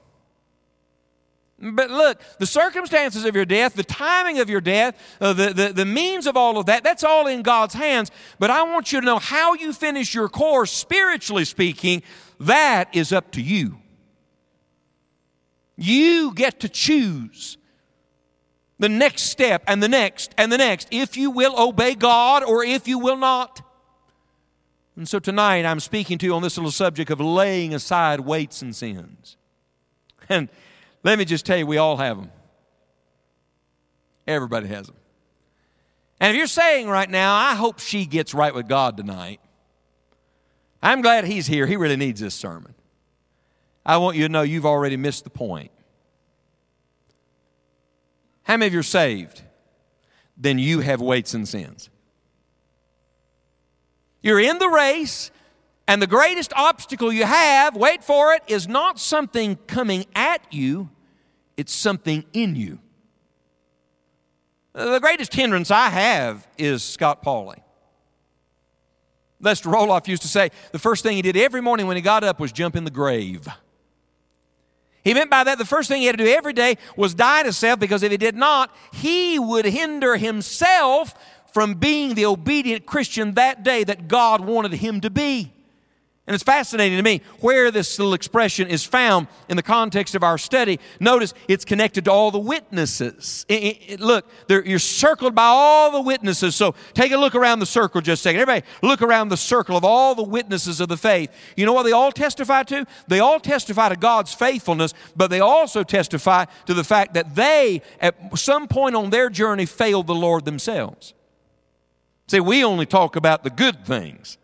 But 1.60 1.90
look, 1.90 2.22
the 2.38 2.46
circumstances 2.46 3.26
of 3.26 3.36
your 3.36 3.46
death, 3.46 3.74
the 3.74 3.84
timing 3.84 4.40
of 4.40 4.50
your 4.50 4.62
death, 4.62 4.96
uh, 5.20 5.34
the, 5.34 5.54
the, 5.54 5.74
the 5.74 5.86
means 5.86 6.28
of 6.28 6.38
all 6.38 6.60
of 6.60 6.68
that, 6.68 6.84
that's 6.84 7.04
all 7.04 7.26
in 7.26 7.42
God's 7.42 7.74
hands. 7.74 8.12
But 8.38 8.52
I 8.52 8.62
want 8.64 8.92
you 8.92 9.00
to 9.00 9.06
know 9.06 9.18
how 9.18 9.56
you 9.56 9.74
finish 9.74 10.14
your 10.14 10.30
course, 10.30 10.72
spiritually 10.72 11.46
speaking, 11.46 12.04
that 12.40 12.96
is 12.96 13.12
up 13.12 13.32
to 13.32 13.42
you. 13.42 13.80
You 15.78 16.32
get 16.34 16.60
to 16.60 16.70
choose 16.70 17.58
the 18.78 18.90
next 18.90 19.24
step 19.24 19.64
and 19.68 19.82
the 19.82 19.88
next 19.88 20.36
and 20.38 20.52
the 20.52 20.58
next 20.58 20.88
if 20.92 21.18
you 21.18 21.32
will 21.32 21.60
obey 21.60 21.96
God 21.96 22.44
or 22.44 22.64
if 22.64 22.88
you 22.88 23.00
will 23.00 23.18
not. 23.18 23.62
And 24.96 25.08
so 25.08 25.20
tonight 25.20 25.66
I'm 25.66 25.80
speaking 25.80 26.18
to 26.20 26.26
you 26.26 26.34
on 26.34 26.42
this 26.42 26.58
little 26.58 26.72
subject 26.72 27.10
of 27.10 27.20
laying 27.20 27.74
aside 27.74 28.20
weights 28.20 28.62
and 28.62 28.76
sins. 28.76 29.38
And 30.30 30.50
let 31.08 31.18
me 31.18 31.24
just 31.24 31.46
tell 31.46 31.58
you, 31.58 31.66
we 31.66 31.78
all 31.78 31.96
have 31.96 32.18
them. 32.18 32.30
Everybody 34.28 34.68
has 34.68 34.88
them. 34.88 34.98
And 36.20 36.32
if 36.32 36.38
you're 36.38 36.48
saying 36.48 36.90
right 36.90 37.10
now, 37.10 37.34
I 37.34 37.56
hope 37.56 37.80
she 37.80 38.06
gets 38.06 38.34
right 38.34 38.54
with 38.54 38.68
God 38.68 38.98
tonight, 38.98 39.40
I'm 40.84 41.02
glad 41.02 41.24
he's 41.24 41.48
here. 41.48 41.66
He 41.66 41.78
really 41.78 41.96
needs 41.96 42.20
this 42.20 42.36
sermon. 42.36 42.76
I 43.86 43.96
want 43.98 44.18
you 44.18 44.24
to 44.24 44.30
know 44.30 44.42
you've 44.42 44.66
already 44.66 44.98
missed 44.98 45.24
the 45.24 45.30
point. 45.30 45.72
How 48.44 48.58
many 48.58 48.68
of 48.68 48.74
you 48.74 48.82
are 48.82 48.84
saved? 48.84 49.44
Then 50.36 50.60
you 50.60 50.82
have 50.82 51.00
weights 51.00 51.34
and 51.34 51.48
sins. 51.48 51.90
You're 54.22 54.42
in 54.42 54.60
the 54.60 54.68
race, 54.68 55.32
and 55.88 56.02
the 56.02 56.08
greatest 56.08 56.52
obstacle 56.54 57.14
you 57.14 57.24
have, 57.24 57.78
wait 57.78 58.04
for 58.04 58.34
it, 58.34 58.44
is 58.48 58.68
not 58.68 59.00
something 59.00 59.56
coming 59.68 60.06
at 60.14 60.42
you, 60.52 60.90
it's 61.58 61.74
something 61.74 62.24
in 62.34 62.56
you. 62.56 62.80
The 64.74 65.00
greatest 65.00 65.34
hindrance 65.34 65.72
I 65.72 65.90
have 65.90 66.48
is 66.58 66.84
Scott 66.84 67.24
Pauley. 67.24 67.62
Lester 69.40 69.70
Roloff 69.70 70.08
used 70.08 70.22
to 70.22 70.28
say 70.28 70.52
the 70.72 70.80
first 70.80 71.04
thing 71.04 71.16
he 71.16 71.22
did 71.22 71.36
every 71.36 71.62
morning 71.62 71.88
when 71.88 71.96
he 71.96 72.02
got 72.02 72.24
up 72.24 72.40
was 72.40 72.52
jump 72.52 72.76
in 72.76 72.84
the 72.84 72.92
grave. 72.92 73.48
He 75.04 75.14
meant 75.14 75.30
by 75.30 75.44
that 75.46 75.58
the 75.58 75.66
first 75.66 75.90
thing 75.90 76.02
he 76.02 76.08
had 76.08 76.18
to 76.18 76.24
do 76.24 76.30
every 76.30 76.54
day 76.54 76.78
was 76.96 77.14
die 77.14 77.44
to 77.44 77.54
self 77.54 77.80
because 77.80 78.04
if 78.04 78.12
he 78.12 78.18
did 78.18 78.36
not, 78.36 78.76
he 78.94 79.40
would 79.40 79.66
hinder 79.66 80.18
himself 80.18 81.16
from 81.54 81.76
being 81.76 82.14
the 82.14 82.26
obedient 82.26 82.86
Christian 82.86 83.34
that 83.36 83.64
day 83.64 83.84
that 83.84 84.08
God 84.08 84.42
wanted 84.42 84.74
him 84.74 85.02
to 85.02 85.10
be. 85.10 85.54
And 86.28 86.36
it's 86.36 86.44
fascinating 86.44 86.98
to 86.98 87.04
me 87.04 87.22
where 87.40 87.72
this 87.72 87.98
little 87.98 88.14
expression 88.14 88.68
is 88.68 88.84
found 88.84 89.28
in 89.48 89.56
the 89.56 89.64
context 89.64 90.14
of 90.14 90.24
our 90.24 90.38
study. 90.38 90.78
Notice 91.00 91.34
it's 91.48 91.64
connected 91.64 92.04
to 92.04 92.12
all 92.12 92.32
the 92.32 92.40
witnesses. 92.40 93.46
It, 93.48 93.64
it, 93.64 93.78
it, 93.94 94.00
look, 94.02 94.30
you're 94.50 94.78
circled 94.78 95.34
by 95.34 95.46
all 95.46 95.90
the 95.90 96.02
witnesses. 96.02 96.54
So 96.54 96.76
take 96.94 97.14
a 97.14 97.18
look 97.18 97.34
around 97.34 97.60
the 97.60 97.66
circle 97.66 98.02
just 98.02 98.20
a 98.20 98.24
second. 98.24 98.42
Everybody, 98.42 98.66
look 98.84 99.02
around 99.02 99.30
the 99.30 99.38
circle 99.38 99.78
of 99.78 99.86
all 99.86 100.16
the 100.16 100.24
witnesses 100.24 100.82
of 100.82 100.90
the 100.90 100.98
faith. 100.98 101.32
You 101.56 101.66
know 101.66 101.72
what 101.72 101.84
they 101.84 101.94
all 101.94 102.12
testify 102.12 102.64
to? 102.64 102.86
They 103.08 103.22
all 103.22 103.40
testify 103.40 103.88
to 103.88 103.96
God's 103.96 104.34
faithfulness, 104.34 104.94
but 105.16 105.30
they 105.30 105.40
also 105.40 105.84
testify 105.84 106.44
to 106.66 106.74
the 106.74 106.84
fact 106.84 107.14
that 107.14 107.36
they, 107.36 107.82
at 108.02 108.38
some 108.38 108.68
point 108.68 108.98
on 108.98 109.12
their 109.12 109.30
journey, 109.30 109.66
failed 109.66 110.08
the 110.08 110.16
Lord 110.16 110.44
themselves. 110.44 111.14
See, 112.28 112.42
we 112.42 112.66
only 112.66 112.86
talk 112.86 113.16
about 113.16 113.46
the 113.46 113.50
good 113.50 113.86
things. 113.86 114.38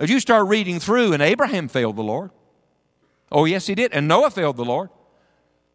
As 0.00 0.10
you 0.10 0.20
start 0.20 0.48
reading 0.48 0.80
through, 0.80 1.12
and 1.12 1.22
Abraham 1.22 1.68
failed 1.68 1.96
the 1.96 2.02
Lord. 2.02 2.30
Oh, 3.30 3.44
yes, 3.44 3.66
he 3.66 3.74
did. 3.74 3.92
And 3.92 4.08
Noah 4.08 4.30
failed 4.30 4.56
the 4.56 4.64
Lord. 4.64 4.90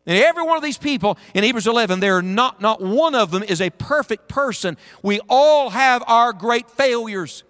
And 0.06 0.18
every 0.18 0.44
one 0.44 0.58
of 0.58 0.64
these 0.64 0.78
people 0.78 1.18
in 1.34 1.44
Hebrews 1.44 1.68
11, 1.68 2.00
there 2.00 2.18
are 2.18 2.22
not, 2.22 2.62
not 2.62 2.82
one 2.82 3.16
of 3.16 3.32
them 3.32 3.44
is 3.44 3.62
a 3.62 3.70
perfect 3.70 4.28
person. 4.28 4.78
We 5.04 5.20
all 5.30 5.70
have 5.70 6.04
our 6.08 6.34
great 6.34 6.70
failures. 6.70 7.44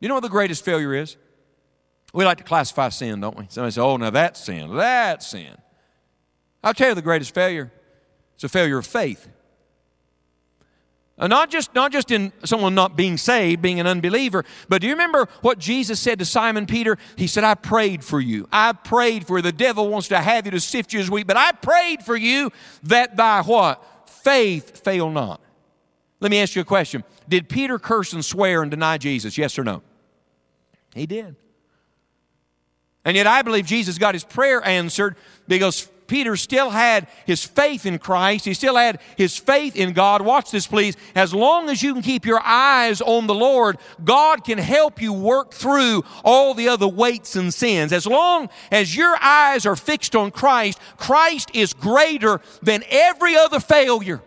You 0.00 0.08
know 0.08 0.14
what 0.14 0.22
the 0.22 0.28
greatest 0.28 0.64
failure 0.64 0.94
is? 0.94 1.16
We 2.12 2.24
like 2.24 2.38
to 2.38 2.44
classify 2.44 2.88
sin, 2.90 3.20
don't 3.20 3.36
we? 3.36 3.46
Somebody 3.48 3.72
say, 3.72 3.80
oh, 3.80 3.96
now 3.96 4.10
that's 4.10 4.40
sin. 4.40 4.74
That's 4.74 5.26
sin. 5.26 5.54
I'll 6.62 6.74
tell 6.74 6.90
you 6.90 6.94
the 6.94 7.02
greatest 7.02 7.34
failure. 7.34 7.72
It's 8.34 8.44
a 8.44 8.48
failure 8.48 8.78
of 8.78 8.86
faith. 8.86 9.28
Not 11.28 11.50
just, 11.50 11.74
not 11.74 11.92
just 11.92 12.10
in 12.10 12.32
someone 12.44 12.74
not 12.74 12.96
being 12.96 13.16
saved, 13.16 13.62
being 13.62 13.80
an 13.80 13.86
unbeliever, 13.86 14.44
but 14.68 14.80
do 14.80 14.86
you 14.86 14.92
remember 14.92 15.28
what 15.42 15.58
Jesus 15.58 16.00
said 16.00 16.18
to 16.18 16.24
Simon 16.24 16.66
Peter? 16.66 16.98
He 17.16 17.26
said, 17.26 17.44
I 17.44 17.54
prayed 17.54 18.04
for 18.04 18.20
you. 18.20 18.48
I 18.52 18.72
prayed 18.72 19.26
for 19.26 19.38
you. 19.38 19.42
The 19.42 19.52
devil 19.52 19.88
wants 19.88 20.08
to 20.08 20.18
have 20.18 20.44
you 20.44 20.50
to 20.52 20.60
sift 20.60 20.92
you 20.92 21.00
as 21.00 21.10
wheat, 21.10 21.26
but 21.26 21.36
I 21.36 21.52
prayed 21.52 22.02
for 22.02 22.16
you 22.16 22.50
that 22.84 23.16
thy 23.16 23.42
what? 23.42 24.08
Faith 24.08 24.82
fail 24.82 25.10
not. 25.10 25.40
Let 26.20 26.30
me 26.30 26.40
ask 26.40 26.56
you 26.56 26.62
a 26.62 26.64
question. 26.64 27.04
Did 27.28 27.48
Peter 27.48 27.78
curse 27.78 28.12
and 28.12 28.24
swear 28.24 28.62
and 28.62 28.70
deny 28.70 28.98
Jesus? 28.98 29.36
Yes 29.36 29.58
or 29.58 29.64
no? 29.64 29.82
He 30.94 31.06
did. 31.06 31.36
And 33.04 33.16
yet 33.16 33.26
I 33.26 33.42
believe 33.42 33.66
Jesus 33.66 33.98
got 33.98 34.14
his 34.14 34.24
prayer 34.24 34.64
answered 34.64 35.16
because 35.46 35.88
Peter 36.06 36.36
still 36.36 36.70
had 36.70 37.08
his 37.26 37.44
faith 37.44 37.86
in 37.86 37.98
Christ. 37.98 38.44
He 38.44 38.54
still 38.54 38.76
had 38.76 39.00
his 39.16 39.36
faith 39.36 39.76
in 39.76 39.92
God. 39.92 40.22
Watch 40.22 40.50
this, 40.50 40.66
please. 40.66 40.96
As 41.14 41.32
long 41.32 41.70
as 41.70 41.82
you 41.82 41.94
can 41.94 42.02
keep 42.02 42.26
your 42.26 42.40
eyes 42.42 43.00
on 43.00 43.26
the 43.26 43.34
Lord, 43.34 43.78
God 44.04 44.44
can 44.44 44.58
help 44.58 45.00
you 45.00 45.12
work 45.12 45.52
through 45.52 46.04
all 46.24 46.54
the 46.54 46.68
other 46.68 46.88
weights 46.88 47.36
and 47.36 47.52
sins. 47.52 47.92
As 47.92 48.06
long 48.06 48.50
as 48.70 48.96
your 48.96 49.16
eyes 49.20 49.64
are 49.66 49.76
fixed 49.76 50.14
on 50.14 50.30
Christ, 50.30 50.78
Christ 50.96 51.50
is 51.54 51.72
greater 51.72 52.40
than 52.62 52.84
every 52.90 53.36
other 53.36 53.60
failure. 53.60 54.22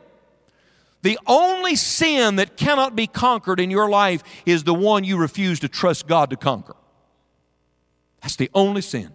The 1.04 1.20
only 1.28 1.76
sin 1.76 2.38
that 2.38 2.58
cannot 2.58 2.96
be 2.96 3.08
conquered 3.08 3.60
in 3.60 3.72
your 3.72 3.90
life 3.90 4.24
is 4.46 4.64
the 4.64 4.74
one 4.74 5.04
you 5.04 5.18
refuse 5.18 5.60
to 5.60 5.68
trust 5.68 6.08
God 6.08 6.32
to 6.32 6.38
conquer. 6.38 6.76
That's 8.22 8.36
the 8.36 8.50
only 8.54 8.82
sin. 8.82 9.14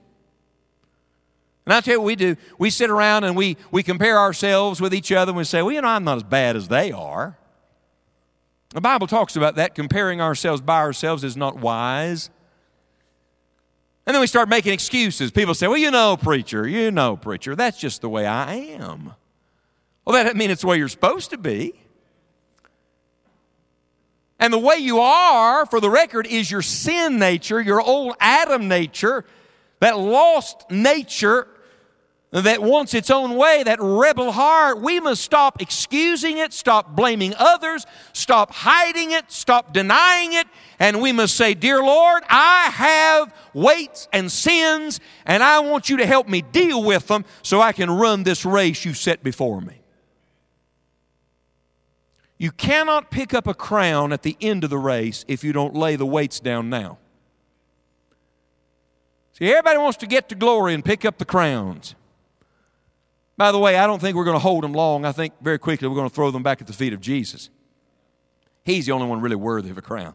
And 1.65 1.73
I 1.73 1.81
tell 1.81 1.95
you 1.95 2.01
what 2.01 2.07
we 2.07 2.17
do. 2.17 2.37
We 2.59 2.71
sit 2.71 2.91
around 2.91 3.25
and 3.25 3.37
we, 3.37 3.57
we 3.71 3.83
compare 3.83 4.19
ourselves 4.19 4.81
with 4.81 4.93
each 4.93 5.13
other 5.13 5.31
and 5.31 5.37
we 5.37 5.45
say, 5.45 5.63
well, 5.63 5.73
you 5.73 5.81
know, 5.81 5.89
I'm 5.89 6.05
not 6.05 6.17
as 6.17 6.25
bad 6.25 6.57
as 6.57 6.69
they 6.69 6.91
are. 6.91 7.39
The 8.71 8.81
Bible 8.81 9.07
talks 9.07 9.37
about 9.37 9.57
that. 9.57 9.75
Comparing 9.75 10.21
ourselves 10.21 10.61
by 10.61 10.79
ourselves 10.79 11.25
is 11.25 11.37
not 11.37 11.59
wise. 11.59 12.31
And 14.07 14.15
then 14.15 14.21
we 14.21 14.27
start 14.27 14.49
making 14.49 14.73
excuses. 14.73 15.31
People 15.31 15.55
say, 15.55 15.69
well, 15.69 15.77
you 15.77 15.91
know, 15.91 16.17
preacher, 16.17 16.67
you 16.67 16.91
know, 16.91 17.17
preacher, 17.17 17.55
that's 17.55 17.79
just 17.79 18.01
the 18.01 18.09
way 18.09 18.27
I 18.27 18.55
am. 18.55 19.15
Well, 20.05 20.15
that 20.15 20.25
doesn't 20.25 20.39
mean 20.39 20.51
it's 20.51 20.63
the 20.63 20.67
way 20.67 20.79
you're 20.79 20.89
supposed 20.89 21.31
to 21.31 21.39
be. 21.39 21.75
And 24.41 24.53
the 24.53 24.59
way 24.59 24.79
you 24.79 24.99
are, 24.99 25.65
for 25.67 25.81
the 25.81 25.89
record, 25.89 26.27
is 26.27 26.51
your 26.51 26.63
sin 26.63 27.21
nature, 27.21 27.61
your 27.61 27.81
old 27.81 28.17
Adam 28.19 28.67
nature, 28.67 29.25
that 29.83 29.99
lost 29.99 30.71
nature 30.71 31.49
that 32.31 32.63
wants 32.63 32.95
its 32.95 33.11
own 33.11 33.35
way, 33.35 33.65
that 33.65 33.81
rebel 33.81 34.31
heart, 34.31 34.81
we 34.81 35.01
must 35.01 35.23
stop 35.23 35.61
excusing 35.61 36.39
it, 36.39 36.53
stop 36.53 36.95
blaming 36.95 37.35
others, 37.37 37.85
stop 38.13 38.53
hiding 38.53 39.11
it, 39.11 39.33
stop 39.33 39.73
denying 39.73 40.35
it, 40.35 40.47
and 40.79 41.03
we 41.03 41.11
must 41.11 41.35
say, 41.35 41.53
Dear 41.53 41.83
Lord, 41.83 42.23
I 42.29 42.71
have 42.73 43.35
weights 43.55 44.07
and 44.13 44.31
sins, 44.31 45.01
and 45.27 45.43
I 45.43 45.59
want 45.59 45.89
you 45.89 45.97
to 45.97 46.07
help 46.07 46.29
me 46.29 46.43
deal 46.43 46.85
with 46.85 47.09
them 47.09 47.25
so 47.43 47.61
I 47.61 47.73
can 47.73 47.91
run 47.91 48.23
this 48.23 48.45
race 48.45 48.85
you 48.85 48.95
set 48.95 49.25
before 49.25 49.61
me. 49.61 49.83
You 52.39 52.53
cannot 52.53 53.11
pick 53.11 53.35
up 53.35 53.49
a 53.49 53.55
crown 53.55 54.13
at 54.13 54.23
the 54.23 54.37
end 54.41 54.63
of 54.63 54.71
the 54.71 54.79
race 54.79 55.25
if 55.27 55.43
you 55.43 55.53
don't 55.53 55.75
lay 55.75 55.97
the 55.97 56.07
weights 56.07 56.39
down 56.39 56.71
now. 56.71 56.99
Everybody 59.51 59.79
wants 59.79 59.99
to 59.99 60.07
get 60.07 60.29
to 60.29 60.35
glory 60.35 60.73
and 60.73 60.85
pick 60.85 61.05
up 61.05 61.19
the 61.19 61.25
crowns. 61.25 61.95
By 63.37 63.51
the 63.51 63.59
way, 63.59 63.77
I 63.77 63.87
don't 63.87 63.99
think 63.99 64.17
we're 64.17 64.25
going 64.25 64.37
to 64.37 64.41
hold 64.41 64.63
them 64.63 64.73
long. 64.73 65.05
I 65.05 65.11
think 65.11 65.35
very 65.41 65.59
quickly 65.59 65.89
we're 65.89 65.97
going 65.97 66.09
to 66.09 66.15
throw 66.15 66.31
them 66.31 66.43
back 66.45 66.61
at 66.61 66.67
the 66.67 66.73
feet 66.73 66.93
of 66.93 67.01
Jesus. 67.01 67.51
He's 68.65 68.87
the 68.87 68.93
only 68.93 69.09
one 69.09 69.21
really 69.21 69.37
worthy 69.37 69.71
of 69.71 69.79
a 69.79 69.83
crown. 69.83 70.15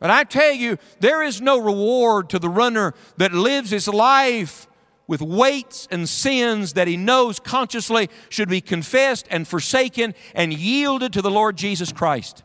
But 0.00 0.10
I 0.10 0.24
tell 0.24 0.52
you, 0.52 0.76
there 0.98 1.22
is 1.22 1.40
no 1.40 1.58
reward 1.58 2.30
to 2.30 2.38
the 2.38 2.48
runner 2.48 2.94
that 3.16 3.32
lives 3.32 3.70
his 3.70 3.86
life 3.86 4.66
with 5.06 5.22
weights 5.22 5.86
and 5.90 6.08
sins 6.08 6.72
that 6.72 6.88
he 6.88 6.96
knows 6.96 7.38
consciously 7.38 8.10
should 8.28 8.48
be 8.48 8.60
confessed 8.60 9.26
and 9.30 9.46
forsaken 9.46 10.14
and 10.34 10.52
yielded 10.52 11.12
to 11.12 11.22
the 11.22 11.30
Lord 11.30 11.56
Jesus 11.56 11.92
Christ. 11.92 12.42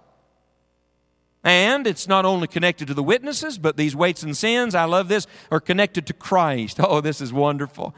And 1.50 1.88
it's 1.88 2.08
not 2.08 2.26
only 2.26 2.48
connected 2.48 2.90
to 2.90 2.94
the 2.94 3.02
witnesses, 3.02 3.58
but 3.58 3.76
these 3.76 3.96
weights 3.96 4.22
and 4.22 4.38
sins, 4.38 4.76
I 4.76 4.84
love 4.84 5.08
this, 5.08 5.26
are 5.50 5.60
connected 5.60 6.06
to 6.06 6.14
Christ. 6.14 6.80
Oh, 6.90 7.02
this 7.02 7.22
is 7.22 7.34
wonderful. 7.34 7.96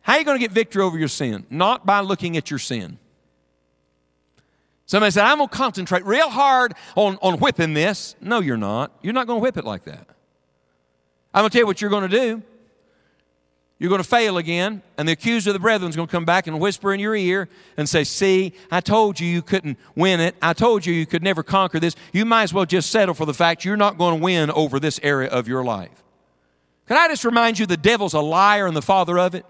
How 0.00 0.14
are 0.14 0.18
you 0.18 0.24
going 0.24 0.38
to 0.38 0.40
get 0.40 0.50
victory 0.50 0.82
over 0.82 0.98
your 0.98 1.08
sin? 1.08 1.44
Not 1.50 1.84
by 1.84 2.00
looking 2.00 2.38
at 2.38 2.50
your 2.50 2.58
sin. 2.58 2.98
Somebody 4.86 5.10
said, 5.10 5.24
I'm 5.24 5.38
going 5.38 5.50
to 5.50 5.54
concentrate 5.54 6.06
real 6.06 6.30
hard 6.30 6.72
on, 6.96 7.18
on 7.20 7.38
whipping 7.38 7.74
this. 7.74 8.16
No, 8.18 8.40
you're 8.40 8.56
not. 8.56 8.92
You're 9.02 9.12
not 9.12 9.26
going 9.26 9.40
to 9.40 9.42
whip 9.42 9.58
it 9.58 9.64
like 9.64 9.84
that. 9.84 10.06
I'm 11.34 11.42
going 11.42 11.50
to 11.50 11.52
tell 11.52 11.62
you 11.62 11.66
what 11.66 11.82
you're 11.82 11.90
going 11.90 12.08
to 12.08 12.18
do. 12.18 12.42
You're 13.80 13.88
going 13.88 14.02
to 14.02 14.08
fail 14.08 14.36
again, 14.36 14.82
and 14.98 15.08
the 15.08 15.12
accuser 15.12 15.50
of 15.50 15.54
the 15.54 15.58
brethren 15.58 15.88
is 15.88 15.96
going 15.96 16.06
to 16.06 16.12
come 16.12 16.26
back 16.26 16.46
and 16.46 16.60
whisper 16.60 16.92
in 16.92 17.00
your 17.00 17.16
ear 17.16 17.48
and 17.78 17.88
say, 17.88 18.04
See, 18.04 18.52
I 18.70 18.82
told 18.82 19.18
you 19.18 19.26
you 19.26 19.40
couldn't 19.40 19.78
win 19.96 20.20
it. 20.20 20.36
I 20.42 20.52
told 20.52 20.84
you 20.84 20.92
you 20.92 21.06
could 21.06 21.22
never 21.22 21.42
conquer 21.42 21.80
this. 21.80 21.96
You 22.12 22.26
might 22.26 22.42
as 22.42 22.52
well 22.52 22.66
just 22.66 22.90
settle 22.90 23.14
for 23.14 23.24
the 23.24 23.32
fact 23.32 23.64
you're 23.64 23.78
not 23.78 23.96
going 23.96 24.18
to 24.18 24.22
win 24.22 24.50
over 24.50 24.78
this 24.78 25.00
area 25.02 25.30
of 25.30 25.48
your 25.48 25.64
life. 25.64 26.04
Can 26.88 26.98
I 26.98 27.08
just 27.08 27.24
remind 27.24 27.58
you 27.58 27.64
the 27.64 27.78
devil's 27.78 28.12
a 28.12 28.20
liar 28.20 28.66
and 28.66 28.76
the 28.76 28.82
father 28.82 29.18
of 29.18 29.34
it? 29.34 29.46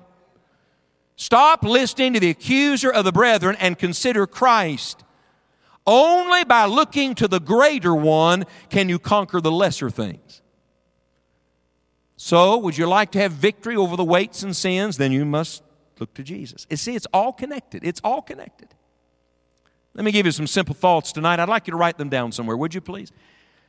Stop 1.17 1.65
listening 1.65 2.13
to 2.13 2.21
the 2.21 2.31
accuser 2.31 2.89
of 2.89 3.05
the 3.05 3.13
brethren 3.13 3.57
and 3.59 3.77
consider 3.77 4.29
Christ. 4.29 5.03
Only 5.89 6.45
by 6.45 6.67
looking 6.67 7.17
to 7.17 7.27
the 7.27 7.41
greater 7.41 7.97
one 7.97 8.45
can 8.69 8.89
you 8.89 9.01
conquer 9.01 9.41
the 9.41 9.51
lesser 9.51 9.91
things. 9.91 10.40
So, 12.23 12.59
would 12.59 12.77
you 12.77 12.87
like 12.87 13.13
to 13.13 13.19
have 13.19 13.33
victory 13.33 13.77
over 13.77 13.97
the 13.97 14.05
weights 14.05 14.43
and 14.43 14.55
sins? 14.55 14.99
Then 14.99 15.11
you 15.11 15.25
must 15.25 15.63
look 15.99 16.13
to 16.13 16.23
Jesus. 16.23 16.67
See, 16.75 16.95
it's 16.95 17.07
all 17.15 17.33
connected. 17.33 17.83
It's 17.83 17.99
all 18.05 18.21
connected. 18.21 18.69
Let 19.95 20.05
me 20.05 20.13
give 20.13 20.27
you 20.27 20.33
some 20.33 20.47
simple 20.47 20.75
thoughts 20.75 21.13
tonight. 21.13 21.41
I'd 21.41 21.49
like 21.49 21.67
you 21.67 21.71
to 21.71 21.79
write 21.79 21.97
them 21.97 22.11
down 22.11 22.31
somewhere, 22.31 22.59
would 22.59 22.75
you 22.75 22.83
please? 22.83 23.11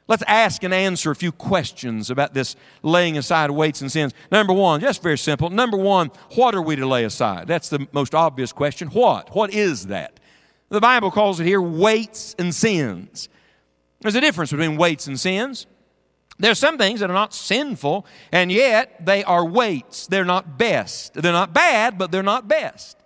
Let's 0.09 0.21
ask 0.27 0.63
and 0.63 0.73
answer 0.73 1.11
a 1.11 1.15
few 1.15 1.31
questions 1.31 2.09
about 2.09 2.33
this 2.33 2.57
laying 2.83 3.17
aside 3.17 3.51
weights 3.51 3.79
and 3.79 3.89
sins. 3.89 4.13
Number 4.33 4.51
one, 4.51 4.81
just 4.81 5.01
very 5.01 5.17
simple. 5.17 5.49
Number 5.49 5.77
one, 5.77 6.11
what 6.35 6.53
are 6.53 6.61
we 6.61 6.75
to 6.75 6.85
lay 6.85 7.05
aside? 7.05 7.47
That's 7.47 7.69
the 7.69 7.87
most 7.93 8.13
obvious 8.13 8.51
question. 8.51 8.89
What? 8.89 9.33
What 9.33 9.53
is 9.53 9.87
that? 9.87 10.19
The 10.67 10.81
Bible 10.81 11.09
calls 11.09 11.39
it 11.39 11.45
here 11.45 11.61
weights 11.61 12.35
and 12.37 12.53
sins. 12.53 13.29
There's 14.01 14.15
a 14.15 14.21
difference 14.21 14.51
between 14.51 14.75
weights 14.75 15.07
and 15.07 15.17
sins. 15.17 15.67
There's 16.39 16.59
some 16.59 16.77
things 16.77 17.01
that 17.01 17.09
are 17.09 17.13
not 17.13 17.33
sinful, 17.33 18.05
and 18.31 18.51
yet 18.51 19.05
they 19.05 19.23
are 19.23 19.45
weights. 19.45 20.07
They're 20.07 20.25
not 20.25 20.57
best. 20.57 21.13
They're 21.13 21.31
not 21.31 21.53
bad, 21.53 21.97
but 21.97 22.11
they're 22.11 22.23
not 22.23 22.47
best. 22.47 22.97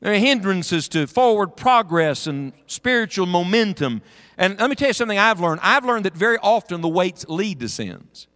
They're 0.00 0.18
hindrances 0.18 0.88
to 0.90 1.06
forward 1.06 1.56
progress 1.56 2.26
and 2.26 2.52
spiritual 2.66 3.26
momentum. 3.26 4.02
And 4.36 4.60
let 4.60 4.68
me 4.68 4.76
tell 4.76 4.88
you 4.88 4.94
something 4.94 5.18
I've 5.18 5.40
learned. 5.40 5.60
I've 5.62 5.84
learned 5.84 6.04
that 6.04 6.14
very 6.14 6.36
often 6.38 6.82
the 6.82 6.88
weights 6.88 7.24
lead 7.28 7.60
to 7.60 7.68
sins. 7.68 8.26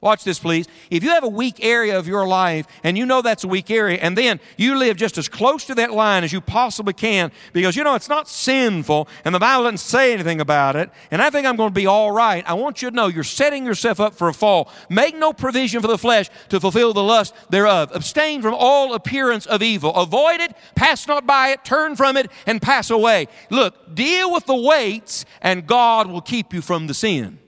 Watch 0.00 0.22
this, 0.22 0.38
please. 0.38 0.68
If 0.90 1.02
you 1.02 1.10
have 1.10 1.24
a 1.24 1.28
weak 1.28 1.64
area 1.64 1.98
of 1.98 2.06
your 2.06 2.24
life 2.24 2.66
and 2.84 2.96
you 2.96 3.04
know 3.04 3.20
that's 3.20 3.42
a 3.42 3.48
weak 3.48 3.68
area, 3.68 3.98
and 3.98 4.16
then 4.16 4.38
you 4.56 4.76
live 4.76 4.96
just 4.96 5.18
as 5.18 5.28
close 5.28 5.64
to 5.64 5.74
that 5.74 5.90
line 5.90 6.22
as 6.22 6.32
you 6.32 6.40
possibly 6.40 6.92
can 6.92 7.32
because 7.52 7.74
you 7.74 7.82
know 7.82 7.96
it's 7.96 8.08
not 8.08 8.28
sinful 8.28 9.08
and 9.24 9.34
the 9.34 9.40
Bible 9.40 9.64
doesn't 9.64 9.78
say 9.78 10.12
anything 10.12 10.40
about 10.40 10.76
it, 10.76 10.90
and 11.10 11.20
I 11.20 11.30
think 11.30 11.48
I'm 11.48 11.56
going 11.56 11.70
to 11.70 11.74
be 11.74 11.86
all 11.86 12.12
right, 12.12 12.48
I 12.48 12.54
want 12.54 12.80
you 12.80 12.90
to 12.90 12.94
know 12.94 13.08
you're 13.08 13.24
setting 13.24 13.64
yourself 13.66 13.98
up 13.98 14.14
for 14.14 14.28
a 14.28 14.34
fall. 14.34 14.70
Make 14.88 15.16
no 15.16 15.32
provision 15.32 15.82
for 15.82 15.88
the 15.88 15.98
flesh 15.98 16.30
to 16.50 16.60
fulfill 16.60 16.92
the 16.92 17.02
lust 17.02 17.34
thereof. 17.50 17.90
Abstain 17.92 18.40
from 18.40 18.54
all 18.54 18.94
appearance 18.94 19.46
of 19.46 19.62
evil. 19.64 19.92
Avoid 19.96 20.40
it, 20.40 20.54
pass 20.76 21.08
not 21.08 21.26
by 21.26 21.48
it, 21.48 21.64
turn 21.64 21.96
from 21.96 22.16
it, 22.16 22.30
and 22.46 22.62
pass 22.62 22.90
away. 22.90 23.26
Look, 23.50 23.96
deal 23.96 24.32
with 24.32 24.46
the 24.46 24.54
weights, 24.54 25.24
and 25.42 25.66
God 25.66 26.06
will 26.06 26.20
keep 26.20 26.54
you 26.54 26.62
from 26.62 26.86
the 26.86 26.94
sin. 26.94 27.40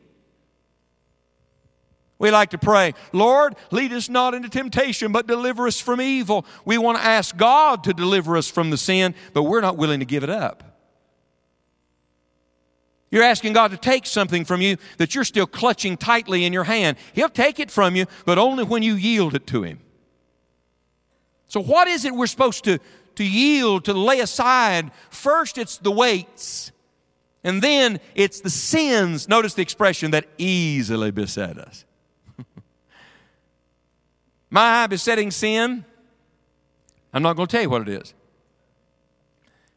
We 2.21 2.31
like 2.31 2.51
to 2.51 2.59
pray, 2.59 2.93
Lord, 3.15 3.57
lead 3.71 3.95
us 3.95 4.11
not 4.11 4.35
into 4.35 4.51
temptation, 4.51 5.11
but 5.11 5.27
deliver 5.27 5.67
us 5.67 5.81
from 5.81 6.03
evil. 6.03 6.45
We 6.67 6.77
want 6.77 6.99
to 6.99 7.05
ask 7.05 7.35
God 7.35 7.83
to 7.85 7.95
deliver 7.95 8.37
us 8.37 8.49
from 8.49 8.69
the 8.69 8.77
sin, 8.77 9.15
but 9.33 9.45
we're 9.45 9.63
not 9.63 9.79
willing 9.79 10.01
to 10.01 10.07
give 10.07 10.23
it 10.23 10.29
up. 10.29 10.63
You're 13.11 13.23
asking 13.23 13.55
God 13.55 13.71
to 13.71 13.79
take 13.79 14.05
something 14.05 14.45
from 14.45 14.61
you 14.61 14.77
that 14.99 15.15
you're 15.15 15.25
still 15.25 15.47
clutching 15.47 15.97
tightly 15.97 16.45
in 16.45 16.53
your 16.53 16.65
hand. 16.65 16.99
He'll 17.15 17.31
take 17.31 17.59
it 17.59 17.71
from 17.71 17.97
you, 17.97 18.05
but 18.27 18.37
only 18.37 18.65
when 18.65 18.83
you 18.83 18.97
yield 18.97 19.35
it 19.35 19.47
to 19.49 19.63
Him. 19.63 19.81
So, 21.47 21.59
what 21.59 21.89
is 21.89 22.05
it 22.05 22.15
we're 22.15 22.27
supposed 22.27 22.65
to, 22.65 22.79
to 23.15 23.25
yield, 23.25 23.87
to 23.87 23.95
lay 23.95 24.21
aside? 24.21 24.91
First, 25.09 25.57
it's 25.57 25.79
the 25.79 25.91
weights, 25.91 26.71
and 27.43 27.63
then 27.63 27.99
it's 28.15 28.43
the 28.43 28.51
sins. 28.51 29.27
Notice 29.27 29.55
the 29.55 29.63
expression 29.63 30.11
that 30.11 30.27
easily 30.37 31.11
beset 31.11 31.57
us. 31.57 31.87
My 34.51 34.87
besetting 34.89 35.31
sin, 35.31 35.85
I'm 37.13 37.23
not 37.23 37.37
going 37.37 37.47
to 37.47 37.53
tell 37.53 37.63
you 37.63 37.71
what 37.71 37.83
it 37.83 37.89
is, 37.89 38.15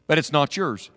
but 0.06 0.18
it's 0.18 0.32
not 0.32 0.56
yours. 0.56 0.90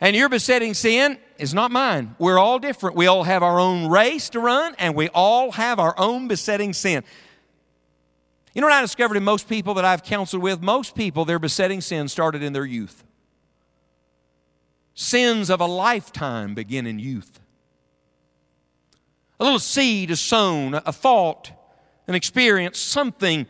And 0.00 0.14
your 0.14 0.28
besetting 0.28 0.74
sin 0.74 1.18
is 1.38 1.54
not 1.54 1.70
mine. 1.72 2.14
We're 2.18 2.38
all 2.38 2.58
different. 2.58 2.94
We 2.94 3.06
all 3.06 3.24
have 3.24 3.42
our 3.42 3.58
own 3.58 3.88
race 3.88 4.28
to 4.30 4.40
run, 4.40 4.74
and 4.78 4.94
we 4.94 5.08
all 5.08 5.50
have 5.52 5.80
our 5.80 5.94
own 5.98 6.28
besetting 6.28 6.72
sin. 6.72 7.02
You 8.54 8.60
know 8.60 8.68
what 8.68 8.74
I 8.74 8.80
discovered 8.80 9.16
in 9.16 9.24
most 9.24 9.48
people 9.48 9.74
that 9.74 9.84
I've 9.84 10.04
counseled 10.04 10.42
with? 10.42 10.60
Most 10.60 10.94
people, 10.94 11.24
their 11.24 11.38
besetting 11.38 11.80
sin 11.80 12.08
started 12.08 12.42
in 12.42 12.52
their 12.52 12.64
youth. 12.64 13.02
Sins 14.94 15.50
of 15.50 15.60
a 15.60 15.66
lifetime 15.66 16.54
begin 16.54 16.86
in 16.86 16.98
youth. 16.98 17.40
A 19.40 19.44
little 19.44 19.60
seed 19.60 20.10
is 20.10 20.20
sown, 20.20 20.74
a 20.74 20.92
thought, 20.92 21.52
an 22.08 22.14
experience, 22.14 22.78
something, 22.78 23.46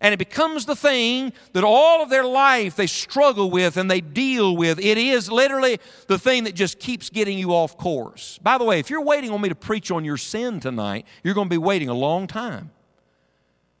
and 0.00 0.12
it 0.12 0.18
becomes 0.18 0.66
the 0.66 0.76
thing 0.76 1.32
that 1.52 1.64
all 1.64 2.02
of 2.02 2.10
their 2.10 2.24
life 2.24 2.76
they 2.76 2.86
struggle 2.86 3.50
with 3.50 3.76
and 3.76 3.90
they 3.90 4.00
deal 4.00 4.56
with. 4.56 4.78
It 4.78 4.98
is 4.98 5.30
literally 5.30 5.80
the 6.06 6.18
thing 6.18 6.44
that 6.44 6.54
just 6.54 6.78
keeps 6.78 7.10
getting 7.10 7.38
you 7.38 7.50
off 7.52 7.76
course. 7.76 8.38
By 8.42 8.58
the 8.58 8.64
way, 8.64 8.78
if 8.78 8.90
you're 8.90 9.02
waiting 9.02 9.30
on 9.30 9.40
me 9.40 9.48
to 9.48 9.54
preach 9.54 9.90
on 9.90 10.04
your 10.04 10.18
sin 10.18 10.60
tonight, 10.60 11.06
you're 11.24 11.34
going 11.34 11.48
to 11.48 11.54
be 11.54 11.58
waiting 11.58 11.88
a 11.88 11.94
long 11.94 12.26
time. 12.26 12.70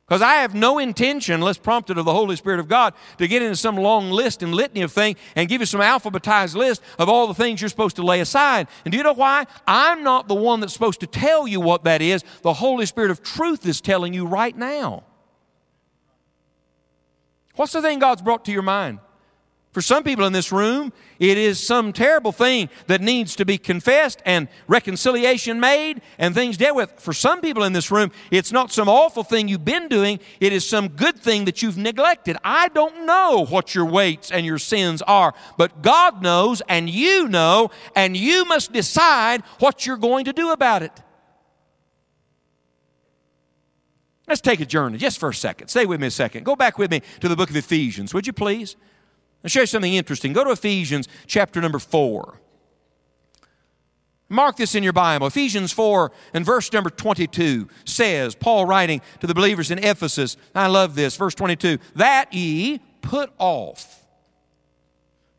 Because 0.06 0.22
I 0.22 0.34
have 0.34 0.54
no 0.54 0.78
intention, 0.78 1.34
unless 1.34 1.58
prompted 1.58 1.98
of 1.98 2.04
the 2.04 2.12
Holy 2.12 2.36
Spirit 2.36 2.60
of 2.60 2.68
God, 2.68 2.94
to 3.18 3.26
get 3.26 3.42
into 3.42 3.56
some 3.56 3.76
long 3.76 4.10
list 4.10 4.40
and 4.40 4.54
litany 4.54 4.82
of 4.82 4.92
things 4.92 5.18
and 5.34 5.48
give 5.48 5.60
you 5.60 5.66
some 5.66 5.80
alphabetized 5.80 6.54
list 6.54 6.80
of 6.96 7.08
all 7.08 7.26
the 7.26 7.34
things 7.34 7.60
you're 7.60 7.68
supposed 7.68 7.96
to 7.96 8.04
lay 8.04 8.20
aside. 8.20 8.68
And 8.84 8.92
do 8.92 8.98
you 8.98 9.02
know 9.02 9.14
why? 9.14 9.46
I'm 9.66 10.04
not 10.04 10.28
the 10.28 10.34
one 10.36 10.60
that's 10.60 10.72
supposed 10.72 11.00
to 11.00 11.08
tell 11.08 11.48
you 11.48 11.60
what 11.60 11.82
that 11.84 12.02
is. 12.02 12.22
The 12.42 12.52
Holy 12.52 12.86
Spirit 12.86 13.10
of 13.10 13.24
truth 13.24 13.66
is 13.66 13.80
telling 13.80 14.14
you 14.14 14.26
right 14.26 14.56
now. 14.56 15.02
What's 17.56 17.72
the 17.72 17.82
thing 17.82 17.98
God's 17.98 18.22
brought 18.22 18.44
to 18.44 18.52
your 18.52 18.62
mind? 18.62 19.00
For 19.76 19.82
some 19.82 20.04
people 20.04 20.24
in 20.24 20.32
this 20.32 20.52
room, 20.52 20.90
it 21.18 21.36
is 21.36 21.60
some 21.60 21.92
terrible 21.92 22.32
thing 22.32 22.70
that 22.86 23.02
needs 23.02 23.36
to 23.36 23.44
be 23.44 23.58
confessed 23.58 24.22
and 24.24 24.48
reconciliation 24.68 25.60
made 25.60 26.00
and 26.16 26.34
things 26.34 26.56
dealt 26.56 26.76
with. 26.76 26.94
For 26.98 27.12
some 27.12 27.42
people 27.42 27.62
in 27.62 27.74
this 27.74 27.90
room, 27.90 28.10
it's 28.30 28.50
not 28.50 28.72
some 28.72 28.88
awful 28.88 29.22
thing 29.22 29.48
you've 29.48 29.66
been 29.66 29.88
doing, 29.88 30.18
it 30.40 30.54
is 30.54 30.66
some 30.66 30.88
good 30.88 31.18
thing 31.18 31.44
that 31.44 31.60
you've 31.60 31.76
neglected. 31.76 32.38
I 32.42 32.68
don't 32.68 33.04
know 33.04 33.44
what 33.50 33.74
your 33.74 33.84
weights 33.84 34.32
and 34.32 34.46
your 34.46 34.56
sins 34.56 35.02
are, 35.02 35.34
but 35.58 35.82
God 35.82 36.22
knows 36.22 36.62
and 36.70 36.88
you 36.88 37.28
know, 37.28 37.70
and 37.94 38.16
you 38.16 38.46
must 38.46 38.72
decide 38.72 39.42
what 39.58 39.84
you're 39.84 39.98
going 39.98 40.24
to 40.24 40.32
do 40.32 40.52
about 40.52 40.84
it. 40.84 41.02
Let's 44.26 44.40
take 44.40 44.60
a 44.60 44.66
journey 44.66 44.96
just 44.96 45.20
for 45.20 45.28
a 45.28 45.34
second. 45.34 45.68
Stay 45.68 45.84
with 45.84 46.00
me 46.00 46.06
a 46.06 46.10
second. 46.10 46.44
Go 46.44 46.56
back 46.56 46.78
with 46.78 46.90
me 46.90 47.02
to 47.20 47.28
the 47.28 47.36
book 47.36 47.50
of 47.50 47.56
Ephesians, 47.56 48.14
would 48.14 48.26
you 48.26 48.32
please? 48.32 48.74
I'll 49.46 49.50
show 49.50 49.60
you 49.60 49.66
something 49.66 49.94
interesting. 49.94 50.32
Go 50.32 50.42
to 50.42 50.50
Ephesians 50.50 51.06
chapter 51.28 51.60
number 51.60 51.78
4. 51.78 52.40
Mark 54.28 54.56
this 54.56 54.74
in 54.74 54.82
your 54.82 54.92
Bible. 54.92 55.28
Ephesians 55.28 55.70
4 55.70 56.10
and 56.34 56.44
verse 56.44 56.72
number 56.72 56.90
22 56.90 57.68
says, 57.84 58.34
Paul 58.34 58.64
writing 58.66 59.00
to 59.20 59.26
the 59.28 59.34
believers 59.34 59.70
in 59.70 59.78
Ephesus, 59.78 60.36
I 60.52 60.66
love 60.66 60.96
this, 60.96 61.16
verse 61.16 61.36
22, 61.36 61.78
that 61.94 62.34
ye 62.34 62.80
put 63.02 63.30
off 63.38 64.04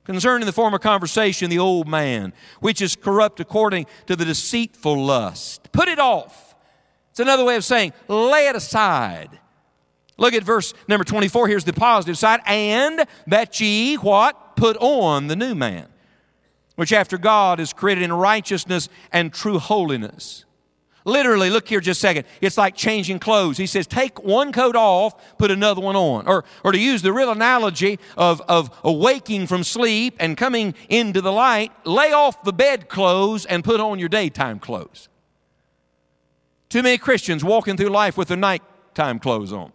concerning 0.06 0.46
the 0.46 0.54
former 0.54 0.80
conversation 0.80 1.50
the 1.50 1.60
old 1.60 1.90
man, 1.90 2.32
which 2.62 2.82
is 2.82 2.96
corrupt 2.96 3.42
according 3.42 3.88
to 4.06 4.16
the 4.16 4.24
deceitful 4.24 5.04
lust. 5.04 5.70
Put 5.74 5.90
it 5.90 6.00
off. 6.00 6.56
It's 7.10 7.20
another 7.20 7.44
way 7.44 7.58
of 7.58 7.66
saying, 7.66 7.92
lay 8.08 8.48
it 8.48 8.56
aside 8.56 9.38
Look 10.18 10.34
at 10.34 10.44
verse 10.44 10.74
number 10.88 11.04
24. 11.04 11.48
Here's 11.48 11.64
the 11.64 11.74
positive 11.74 12.18
side. 12.18 12.42
And 12.46 13.06
that 13.28 13.60
ye 13.60 13.96
what? 13.96 14.56
Put 14.56 14.78
on 14.78 15.28
the 15.28 15.36
new 15.36 15.54
man, 15.54 15.88
which 16.76 16.92
after 16.92 17.18
God 17.18 17.60
is 17.60 17.74
created 17.74 18.04
in 18.04 18.12
righteousness 18.12 18.90
and 19.12 19.32
true 19.32 19.60
holiness. 19.60 20.46
Literally, 21.06 21.50
look 21.50 21.70
here 21.70 21.80
just 21.80 22.00
a 22.00 22.02
second. 22.02 22.26
It's 22.42 22.58
like 22.58 22.76
changing 22.76 23.20
clothes. 23.20 23.58
He 23.58 23.66
says, 23.66 23.88
take 23.88 24.22
one 24.24 24.52
coat 24.52 24.76
off, 24.76 25.38
put 25.38 25.52
another 25.52 25.80
one 25.80 25.96
on. 25.96 26.28
Or, 26.28 26.44
or 26.66 26.74
to 26.74 26.78
use 26.78 27.02
the 27.02 27.14
real 27.14 27.32
analogy 27.32 27.98
of, 28.18 28.42
of 28.42 28.78
awaking 28.84 29.48
from 29.48 29.64
sleep 29.64 30.18
and 30.20 30.36
coming 30.36 30.76
into 30.90 31.22
the 31.22 31.32
light, 31.32 31.72
lay 31.86 32.12
off 32.12 32.44
the 32.44 32.52
bed 32.52 32.90
clothes 32.90 33.46
and 33.46 33.64
put 33.64 33.80
on 33.80 34.00
your 34.00 34.10
daytime 34.10 34.60
clothes. 34.60 35.08
Too 36.68 36.84
many 36.84 36.98
Christians 36.98 37.42
walking 37.42 37.78
through 37.78 37.88
life 37.88 38.18
with 38.18 38.28
their 38.28 38.36
nighttime 38.36 39.20
clothes 39.20 39.54
on. 39.54 39.72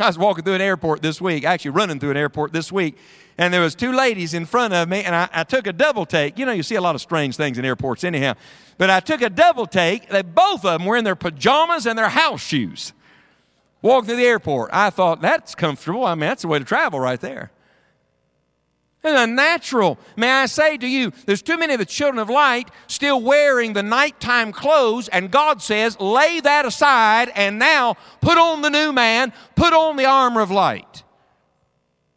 I 0.00 0.06
was 0.06 0.18
walking 0.18 0.44
through 0.44 0.54
an 0.54 0.60
airport 0.60 1.02
this 1.02 1.20
week, 1.20 1.44
actually 1.44 1.72
running 1.72 2.00
through 2.00 2.10
an 2.12 2.16
airport 2.16 2.52
this 2.52 2.72
week, 2.72 2.96
and 3.38 3.52
there 3.52 3.60
was 3.60 3.74
two 3.74 3.92
ladies 3.92 4.34
in 4.34 4.46
front 4.46 4.74
of 4.74 4.88
me, 4.88 5.02
and 5.04 5.14
I, 5.14 5.28
I, 5.32 5.44
took 5.44 5.66
a 5.66 5.72
double 5.72 6.04
take. 6.04 6.38
You 6.38 6.46
know, 6.46 6.52
you 6.52 6.62
see 6.62 6.74
a 6.74 6.80
lot 6.80 6.94
of 6.94 7.00
strange 7.00 7.36
things 7.36 7.56
in 7.56 7.64
airports 7.64 8.02
anyhow. 8.02 8.34
But 8.78 8.90
I 8.90 9.00
took 9.00 9.22
a 9.22 9.30
double 9.30 9.66
take. 9.66 10.08
They, 10.08 10.22
both 10.22 10.64
of 10.64 10.80
them 10.80 10.86
were 10.86 10.96
in 10.96 11.04
their 11.04 11.14
pajamas 11.14 11.86
and 11.86 11.96
their 11.96 12.08
house 12.08 12.42
shoes. 12.42 12.92
Walked 13.80 14.08
through 14.08 14.16
the 14.16 14.26
airport. 14.26 14.70
I 14.72 14.90
thought, 14.90 15.20
that's 15.20 15.54
comfortable. 15.54 16.04
I 16.04 16.14
mean, 16.14 16.20
that's 16.20 16.42
the 16.42 16.48
way 16.48 16.58
to 16.58 16.64
travel 16.64 16.98
right 16.98 17.20
there. 17.20 17.51
It's 19.04 19.18
unnatural. 19.18 19.98
May 20.16 20.30
I 20.30 20.46
say 20.46 20.76
to 20.76 20.86
you, 20.86 21.12
there's 21.26 21.42
too 21.42 21.58
many 21.58 21.72
of 21.72 21.80
the 21.80 21.86
children 21.86 22.20
of 22.20 22.30
light 22.30 22.70
still 22.86 23.20
wearing 23.20 23.72
the 23.72 23.82
nighttime 23.82 24.52
clothes, 24.52 25.08
and 25.08 25.30
God 25.30 25.60
says, 25.60 25.98
lay 25.98 26.38
that 26.40 26.64
aside 26.64 27.30
and 27.34 27.58
now 27.58 27.96
put 28.20 28.38
on 28.38 28.62
the 28.62 28.70
new 28.70 28.92
man, 28.92 29.32
put 29.56 29.72
on 29.72 29.96
the 29.96 30.04
armor 30.04 30.40
of 30.40 30.52
light. 30.52 31.02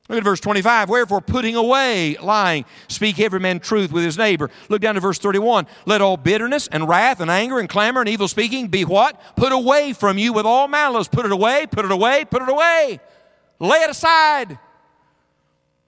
Look 0.08 0.20
at 0.20 0.24
verse 0.24 0.40
25. 0.40 0.88
Wherefore, 0.88 1.20
putting 1.20 1.56
away 1.56 2.16
lying, 2.18 2.66
speak 2.88 3.20
every 3.20 3.40
man 3.40 3.60
truth 3.60 3.92
with 3.92 4.04
his 4.04 4.20
neighbor. 4.20 4.52
Look 4.70 4.82
down 4.82 4.94
to 4.94 5.02
verse 5.02 5.18
31. 5.18 5.66
Let 5.88 6.02
all 6.02 6.16
bitterness 6.16 6.68
and 6.68 6.88
wrath 6.88 7.22
and 7.22 7.32
anger 7.32 7.58
and 7.58 7.68
clamor 7.68 8.02
and 8.02 8.10
evil 8.10 8.28
speaking 8.28 8.68
be 8.68 8.86
what? 8.86 9.20
Put 9.36 9.52
away 9.52 9.94
from 9.94 10.20
you 10.20 10.32
with 10.32 10.46
all 10.46 10.68
malice. 10.68 11.08
Put 11.08 11.26
it 11.26 11.32
away, 11.32 11.66
put 11.66 11.86
it 11.86 11.92
away, 11.92 12.24
put 12.26 12.44
it 12.44 12.50
away. 12.50 13.00
Lay 13.60 13.78
it 13.80 13.90
aside. 13.90 14.60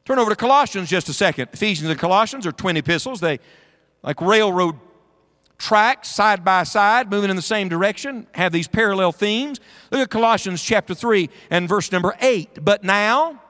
Turn 0.08 0.20
over 0.20 0.30
to 0.30 0.38
Colossians 0.38 0.89
just 0.89 1.10
a 1.10 1.13
second. 1.13 1.50
Ephesians 1.52 1.89
and 1.89 2.00
Colossians 2.00 2.48
are 2.48 2.54
twin 2.54 2.78
epistles. 2.78 3.20
They 3.20 3.41
like 4.02 4.22
railroad 4.22 4.80
tracks 5.58 6.08
side 6.08 6.46
by 6.46 6.63
side, 6.63 7.12
moving 7.12 7.30
in 7.30 7.36
the 7.36 7.41
same 7.41 7.67
direction, 7.67 8.26
have 8.34 8.54
these 8.54 8.70
parallel 8.70 9.12
themes. 9.12 9.60
Look 9.91 10.00
at 10.00 10.10
Colossians 10.10 10.63
chapter 10.63 10.96
3 10.96 11.30
and 11.50 11.67
verse 11.67 11.91
number 11.91 12.15
8. 12.22 12.63
But 12.63 12.86
now 12.86 13.43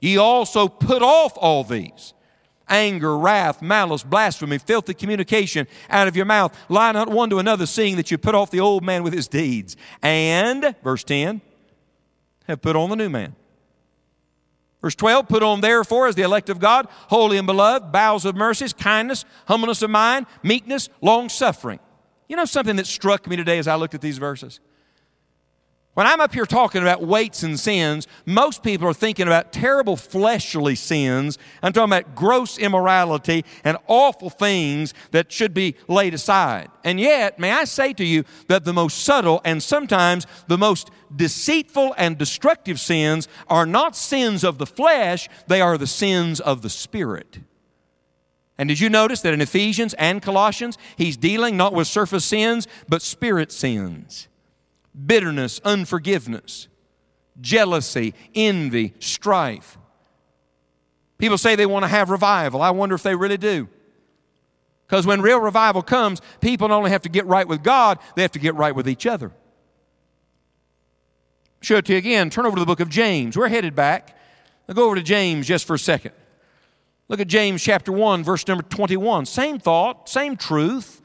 ye 0.00 0.16
also 0.16 0.66
put 0.66 1.02
off 1.02 1.34
all 1.36 1.62
these 1.62 2.14
anger, 2.66 3.18
wrath, 3.18 3.60
malice, 3.60 4.02
blasphemy, 4.02 4.56
filthy 4.56 4.94
communication 4.94 5.66
out 5.90 6.08
of 6.08 6.16
your 6.16 6.24
mouth. 6.24 6.58
Lie 6.70 6.92
not 6.92 7.10
one 7.10 7.28
to 7.28 7.38
another, 7.38 7.66
seeing 7.66 7.96
that 7.96 8.10
you 8.10 8.16
put 8.16 8.34
off 8.34 8.50
the 8.50 8.60
old 8.60 8.82
man 8.82 9.02
with 9.02 9.12
his 9.12 9.28
deeds. 9.28 9.76
And, 10.00 10.74
verse 10.82 11.04
10, 11.04 11.42
have 12.46 12.62
put 12.62 12.76
on 12.76 12.88
the 12.88 12.96
new 12.96 13.10
man 13.10 13.36
Verse 14.84 14.94
12, 14.96 15.28
put 15.28 15.42
on 15.42 15.62
therefore 15.62 16.08
as 16.08 16.14
the 16.14 16.20
elect 16.20 16.50
of 16.50 16.58
God, 16.58 16.86
holy 17.08 17.38
and 17.38 17.46
beloved, 17.46 17.90
bowels 17.90 18.26
of 18.26 18.36
mercies, 18.36 18.74
kindness, 18.74 19.24
humbleness 19.48 19.80
of 19.80 19.88
mind, 19.88 20.26
meekness, 20.42 20.90
long 21.00 21.30
suffering. 21.30 21.80
You 22.28 22.36
know 22.36 22.44
something 22.44 22.76
that 22.76 22.86
struck 22.86 23.26
me 23.26 23.34
today 23.34 23.56
as 23.56 23.66
I 23.66 23.76
looked 23.76 23.94
at 23.94 24.02
these 24.02 24.18
verses? 24.18 24.60
When 25.94 26.08
I'm 26.08 26.20
up 26.20 26.34
here 26.34 26.44
talking 26.44 26.82
about 26.82 27.06
weights 27.06 27.44
and 27.44 27.58
sins, 27.58 28.08
most 28.26 28.64
people 28.64 28.88
are 28.88 28.94
thinking 28.94 29.28
about 29.28 29.52
terrible 29.52 29.96
fleshly 29.96 30.74
sins. 30.74 31.38
I'm 31.62 31.72
talking 31.72 31.92
about 31.92 32.16
gross 32.16 32.58
immorality 32.58 33.44
and 33.62 33.78
awful 33.86 34.28
things 34.28 34.92
that 35.12 35.30
should 35.30 35.54
be 35.54 35.76
laid 35.86 36.12
aside. 36.12 36.68
And 36.82 36.98
yet, 36.98 37.38
may 37.38 37.52
I 37.52 37.62
say 37.62 37.92
to 37.92 38.04
you 38.04 38.24
that 38.48 38.64
the 38.64 38.72
most 38.72 39.04
subtle 39.04 39.40
and 39.44 39.62
sometimes 39.62 40.26
the 40.48 40.58
most 40.58 40.90
deceitful 41.14 41.94
and 41.96 42.18
destructive 42.18 42.80
sins 42.80 43.28
are 43.46 43.64
not 43.64 43.94
sins 43.94 44.42
of 44.42 44.58
the 44.58 44.66
flesh, 44.66 45.28
they 45.46 45.60
are 45.60 45.78
the 45.78 45.86
sins 45.86 46.40
of 46.40 46.62
the 46.62 46.70
spirit. 46.70 47.38
And 48.58 48.68
did 48.68 48.80
you 48.80 48.88
notice 48.90 49.20
that 49.20 49.34
in 49.34 49.40
Ephesians 49.40 49.94
and 49.94 50.20
Colossians, 50.20 50.76
he's 50.96 51.16
dealing 51.16 51.56
not 51.56 51.72
with 51.72 51.86
surface 51.86 52.24
sins, 52.24 52.66
but 52.88 53.00
spirit 53.00 53.52
sins? 53.52 54.26
Bitterness, 54.94 55.60
unforgiveness, 55.64 56.68
jealousy, 57.40 58.14
envy, 58.34 58.94
strife. 58.98 59.78
People 61.18 61.38
say 61.38 61.56
they 61.56 61.66
want 61.66 61.84
to 61.84 61.88
have 61.88 62.10
revival. 62.10 62.62
I 62.62 62.70
wonder 62.70 62.94
if 62.94 63.02
they 63.02 63.14
really 63.14 63.36
do. 63.36 63.68
Because 64.86 65.06
when 65.06 65.22
real 65.22 65.40
revival 65.40 65.82
comes, 65.82 66.20
people 66.40 66.68
not 66.68 66.76
only 66.76 66.90
have 66.90 67.02
to 67.02 67.08
get 67.08 67.26
right 67.26 67.46
with 67.46 67.62
God, 67.62 67.98
they 68.16 68.22
have 68.22 68.32
to 68.32 68.38
get 68.38 68.54
right 68.54 68.74
with 68.74 68.88
each 68.88 69.06
other. 69.06 69.32
Show 71.62 71.76
it 71.76 71.86
to 71.86 71.92
you 71.92 71.98
again. 71.98 72.28
Turn 72.28 72.44
over 72.44 72.56
to 72.56 72.60
the 72.60 72.66
book 72.66 72.80
of 72.80 72.90
James. 72.90 73.36
We're 73.36 73.48
headed 73.48 73.74
back. 73.74 74.16
I'll 74.68 74.74
go 74.74 74.84
over 74.84 74.96
to 74.96 75.02
James 75.02 75.46
just 75.46 75.66
for 75.66 75.74
a 75.74 75.78
second. 75.78 76.12
Look 77.08 77.20
at 77.20 77.28
James 77.28 77.62
chapter 77.62 77.92
1, 77.92 78.22
verse 78.24 78.46
number 78.46 78.62
21. 78.62 79.26
Same 79.26 79.58
thought, 79.58 80.08
same 80.08 80.36
truth. 80.36 81.00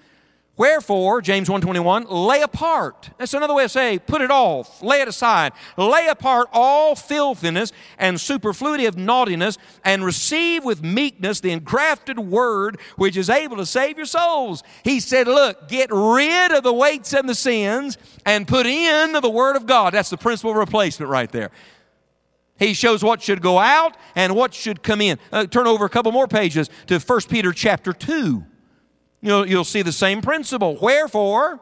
Wherefore, 0.59 1.21
James 1.21 1.47
1:21, 1.47 2.07
lay 2.09 2.41
apart. 2.41 3.11
That's 3.17 3.33
another 3.33 3.53
way 3.53 3.63
of 3.63 3.71
saying 3.71 3.99
put 3.99 4.21
it 4.21 4.29
off, 4.29 4.83
lay 4.83 4.99
it 4.99 5.07
aside. 5.07 5.53
Lay 5.77 6.07
apart 6.07 6.49
all 6.51 6.97
filthiness 6.97 7.71
and 7.97 8.19
superfluity 8.19 8.85
of 8.85 8.97
naughtiness 8.97 9.57
and 9.85 10.03
receive 10.03 10.65
with 10.65 10.83
meekness 10.83 11.39
the 11.39 11.51
engrafted 11.51 12.19
word 12.19 12.77
which 12.97 13.15
is 13.15 13.29
able 13.29 13.55
to 13.55 13.65
save 13.65 13.95
your 13.95 14.05
souls. 14.05 14.61
He 14.83 14.99
said, 14.99 15.29
look, 15.29 15.69
get 15.69 15.89
rid 15.93 16.51
of 16.51 16.63
the 16.63 16.73
weights 16.73 17.13
and 17.13 17.29
the 17.29 17.35
sins 17.35 17.97
and 18.25 18.45
put 18.45 18.65
in 18.65 19.13
the 19.13 19.29
word 19.29 19.55
of 19.55 19.65
God. 19.65 19.93
That's 19.93 20.09
the 20.09 20.17
principle 20.17 20.51
of 20.51 20.57
replacement 20.57 21.09
right 21.09 21.31
there. 21.31 21.51
He 22.57 22.73
shows 22.73 23.01
what 23.01 23.21
should 23.21 23.41
go 23.41 23.59
out 23.59 23.95
and 24.13 24.35
what 24.35 24.53
should 24.53 24.83
come 24.83 24.99
in. 24.99 25.19
Uh, 25.31 25.45
turn 25.45 25.67
over 25.67 25.85
a 25.85 25.89
couple 25.89 26.11
more 26.11 26.27
pages 26.27 26.69
to 26.87 26.99
1 26.99 27.21
Peter 27.29 27.53
chapter 27.53 27.93
2. 27.93 28.43
You'll, 29.21 29.47
you'll 29.47 29.63
see 29.65 29.81
the 29.81 29.91
same 29.91 30.21
principle. 30.21 30.77
Wherefore, 30.81 31.59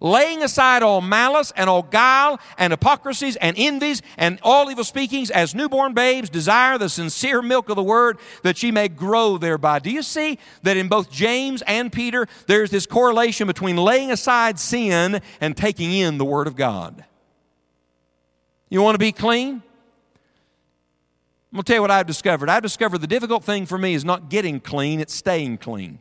laying 0.00 0.42
aside 0.42 0.82
all 0.82 1.00
malice 1.00 1.52
and 1.56 1.68
all 1.68 1.82
guile 1.82 2.38
and 2.58 2.72
hypocrisies 2.72 3.36
and 3.36 3.56
envies 3.58 4.02
and 4.18 4.38
all 4.42 4.70
evil 4.70 4.84
speakings, 4.84 5.30
as 5.30 5.54
newborn 5.54 5.94
babes 5.94 6.28
desire 6.28 6.78
the 6.78 6.88
sincere 6.88 7.40
milk 7.42 7.68
of 7.68 7.76
the 7.76 7.82
word 7.82 8.18
that 8.42 8.62
ye 8.62 8.70
may 8.70 8.88
grow 8.88 9.38
thereby. 9.38 9.78
Do 9.78 9.90
you 9.90 10.02
see 10.02 10.38
that 10.62 10.76
in 10.76 10.88
both 10.88 11.10
James 11.10 11.62
and 11.66 11.92
Peter, 11.92 12.28
there's 12.46 12.70
this 12.70 12.86
correlation 12.86 13.46
between 13.46 13.76
laying 13.76 14.12
aside 14.12 14.58
sin 14.58 15.20
and 15.40 15.56
taking 15.56 15.92
in 15.92 16.18
the 16.18 16.24
word 16.24 16.46
of 16.46 16.54
God? 16.54 17.04
You 18.68 18.82
want 18.82 18.94
to 18.94 18.98
be 18.98 19.12
clean? 19.12 19.62
I'm 21.54 21.58
going 21.58 21.66
to 21.66 21.70
tell 21.70 21.76
you 21.76 21.82
what 21.82 21.92
I've 21.92 22.08
discovered. 22.08 22.48
I've 22.48 22.64
discovered 22.64 22.98
the 22.98 23.06
difficult 23.06 23.44
thing 23.44 23.64
for 23.64 23.78
me 23.78 23.94
is 23.94 24.04
not 24.04 24.28
getting 24.28 24.58
clean, 24.58 24.98
it's 24.98 25.14
staying 25.14 25.58
clean. 25.58 26.00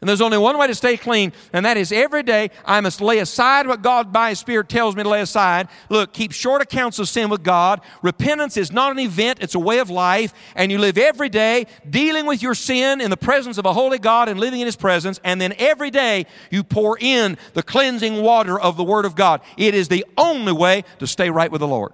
And 0.00 0.08
there's 0.08 0.20
only 0.20 0.36
one 0.36 0.58
way 0.58 0.66
to 0.66 0.74
stay 0.74 0.96
clean, 0.96 1.32
and 1.52 1.64
that 1.64 1.76
is 1.76 1.92
every 1.92 2.24
day 2.24 2.50
I 2.64 2.80
must 2.80 3.00
lay 3.00 3.20
aside 3.20 3.68
what 3.68 3.80
God 3.82 4.12
by 4.12 4.30
His 4.30 4.40
Spirit 4.40 4.68
tells 4.68 4.96
me 4.96 5.04
to 5.04 5.08
lay 5.08 5.20
aside. 5.20 5.68
Look, 5.90 6.12
keep 6.12 6.32
short 6.32 6.60
accounts 6.60 6.98
of 6.98 7.08
sin 7.08 7.30
with 7.30 7.44
God. 7.44 7.80
Repentance 8.02 8.56
is 8.56 8.72
not 8.72 8.90
an 8.90 8.98
event, 8.98 9.38
it's 9.40 9.54
a 9.54 9.60
way 9.60 9.78
of 9.78 9.90
life. 9.90 10.34
And 10.56 10.72
you 10.72 10.78
live 10.78 10.98
every 10.98 11.28
day 11.28 11.66
dealing 11.88 12.26
with 12.26 12.42
your 12.42 12.56
sin 12.56 13.00
in 13.00 13.10
the 13.10 13.16
presence 13.16 13.58
of 13.58 13.64
a 13.66 13.72
holy 13.72 14.00
God 14.00 14.28
and 14.28 14.40
living 14.40 14.58
in 14.58 14.66
His 14.66 14.74
presence. 14.74 15.20
And 15.22 15.40
then 15.40 15.54
every 15.56 15.92
day 15.92 16.26
you 16.50 16.64
pour 16.64 16.98
in 17.00 17.38
the 17.54 17.62
cleansing 17.62 18.22
water 18.22 18.58
of 18.58 18.76
the 18.76 18.82
Word 18.82 19.04
of 19.04 19.14
God. 19.14 19.40
It 19.56 19.76
is 19.76 19.86
the 19.86 20.04
only 20.16 20.52
way 20.52 20.82
to 20.98 21.06
stay 21.06 21.30
right 21.30 21.52
with 21.52 21.60
the 21.60 21.68
Lord. 21.68 21.92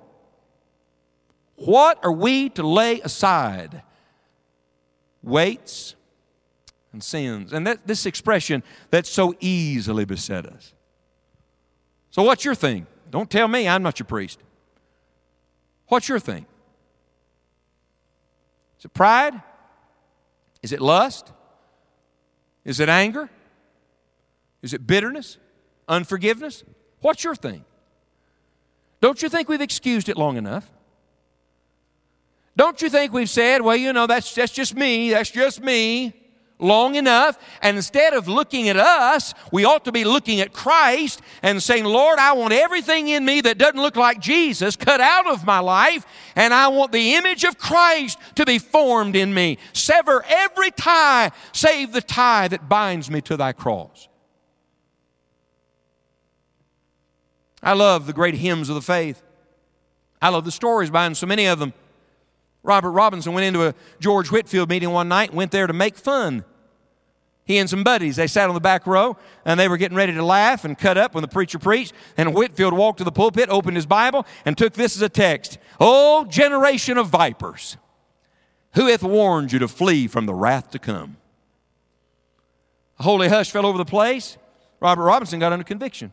What 1.56 2.04
are 2.04 2.12
we 2.12 2.48
to 2.50 2.66
lay 2.66 3.00
aside? 3.00 3.82
Weights 5.22 5.94
and 6.92 7.02
sins. 7.02 7.52
And 7.52 7.66
that, 7.66 7.86
this 7.86 8.06
expression 8.06 8.62
that 8.90 9.06
so 9.06 9.34
easily 9.40 10.04
beset 10.04 10.46
us. 10.46 10.74
So, 12.10 12.22
what's 12.22 12.44
your 12.44 12.54
thing? 12.54 12.86
Don't 13.10 13.30
tell 13.30 13.48
me, 13.48 13.68
I'm 13.68 13.82
not 13.82 13.98
your 13.98 14.06
priest. 14.06 14.40
What's 15.88 16.08
your 16.08 16.18
thing? 16.18 16.46
Is 18.78 18.84
it 18.84 18.94
pride? 18.94 19.40
Is 20.62 20.72
it 20.72 20.80
lust? 20.80 21.32
Is 22.64 22.80
it 22.80 22.88
anger? 22.88 23.28
Is 24.62 24.72
it 24.72 24.86
bitterness? 24.86 25.38
Unforgiveness? 25.88 26.64
What's 27.00 27.22
your 27.22 27.34
thing? 27.34 27.64
Don't 29.00 29.20
you 29.20 29.28
think 29.28 29.48
we've 29.48 29.60
excused 29.60 30.08
it 30.08 30.16
long 30.16 30.36
enough? 30.36 30.70
Don't 32.56 32.80
you 32.80 32.88
think 32.88 33.12
we've 33.12 33.30
said, 33.30 33.62
well, 33.62 33.76
you 33.76 33.92
know, 33.92 34.06
that's, 34.06 34.34
that's 34.34 34.52
just 34.52 34.76
me, 34.76 35.10
that's 35.10 35.30
just 35.30 35.60
me? 35.60 36.14
long 36.58 36.94
enough. 36.94 37.38
And 37.62 37.76
instead 37.76 38.14
of 38.14 38.28
looking 38.28 38.68
at 38.68 38.76
us, 38.76 39.34
we 39.52 39.64
ought 39.64 39.84
to 39.84 39.92
be 39.92 40.04
looking 40.04 40.40
at 40.40 40.52
Christ 40.52 41.20
and 41.42 41.62
saying, 41.62 41.84
Lord, 41.84 42.18
I 42.18 42.32
want 42.32 42.52
everything 42.52 43.08
in 43.08 43.24
me 43.24 43.40
that 43.42 43.58
doesn't 43.58 43.80
look 43.80 43.96
like 43.96 44.20
Jesus 44.20 44.76
cut 44.76 45.00
out 45.00 45.26
of 45.26 45.44
my 45.44 45.58
life, 45.60 46.06
and 46.34 46.52
I 46.52 46.68
want 46.68 46.92
the 46.92 47.14
image 47.14 47.44
of 47.44 47.58
Christ 47.58 48.18
to 48.36 48.44
be 48.44 48.58
formed 48.58 49.16
in 49.16 49.32
me. 49.32 49.58
Sever 49.72 50.24
every 50.26 50.70
tie, 50.70 51.30
save 51.52 51.92
the 51.92 52.02
tie 52.02 52.48
that 52.48 52.68
binds 52.68 53.10
me 53.10 53.20
to 53.22 53.36
thy 53.36 53.52
cross. 53.52 54.08
I 57.62 57.72
love 57.72 58.06
the 58.06 58.12
great 58.12 58.34
hymns 58.34 58.68
of 58.68 58.74
the 58.74 58.82
faith. 58.82 59.22
I 60.20 60.28
love 60.28 60.44
the 60.44 60.52
stories 60.52 60.90
behind 60.90 61.16
so 61.16 61.26
many 61.26 61.46
of 61.46 61.58
them. 61.58 61.72
Robert 62.64 62.92
Robinson 62.92 63.34
went 63.34 63.44
into 63.44 63.68
a 63.68 63.74
George 64.00 64.32
Whitefield 64.32 64.70
meeting 64.70 64.90
one 64.90 65.06
night 65.06 65.28
and 65.28 65.36
went 65.36 65.52
there 65.52 65.66
to 65.66 65.72
make 65.72 65.96
fun. 65.96 66.44
He 67.44 67.58
and 67.58 67.68
some 67.68 67.84
buddies, 67.84 68.16
they 68.16 68.26
sat 68.26 68.48
on 68.48 68.54
the 68.54 68.60
back 68.60 68.86
row 68.86 69.18
and 69.44 69.60
they 69.60 69.68
were 69.68 69.76
getting 69.76 69.96
ready 69.96 70.14
to 70.14 70.24
laugh 70.24 70.64
and 70.64 70.76
cut 70.76 70.96
up 70.96 71.14
when 71.14 71.20
the 71.20 71.28
preacher 71.28 71.58
preached. 71.58 71.92
And 72.16 72.34
Whitefield 72.34 72.72
walked 72.72 72.98
to 72.98 73.04
the 73.04 73.12
pulpit, 73.12 73.50
opened 73.50 73.76
his 73.76 73.84
Bible, 73.84 74.26
and 74.46 74.56
took 74.56 74.72
this 74.72 74.96
as 74.96 75.02
a 75.02 75.10
text 75.10 75.58
O 75.78 76.24
generation 76.24 76.96
of 76.96 77.08
vipers, 77.08 77.76
who 78.72 78.86
hath 78.86 79.02
warned 79.02 79.52
you 79.52 79.58
to 79.58 79.68
flee 79.68 80.06
from 80.06 80.24
the 80.24 80.34
wrath 80.34 80.70
to 80.70 80.78
come? 80.78 81.18
A 82.98 83.02
holy 83.02 83.28
hush 83.28 83.50
fell 83.50 83.66
over 83.66 83.76
the 83.76 83.84
place. 83.84 84.38
Robert 84.80 85.04
Robinson 85.04 85.38
got 85.38 85.52
under 85.52 85.64
conviction. 85.64 86.12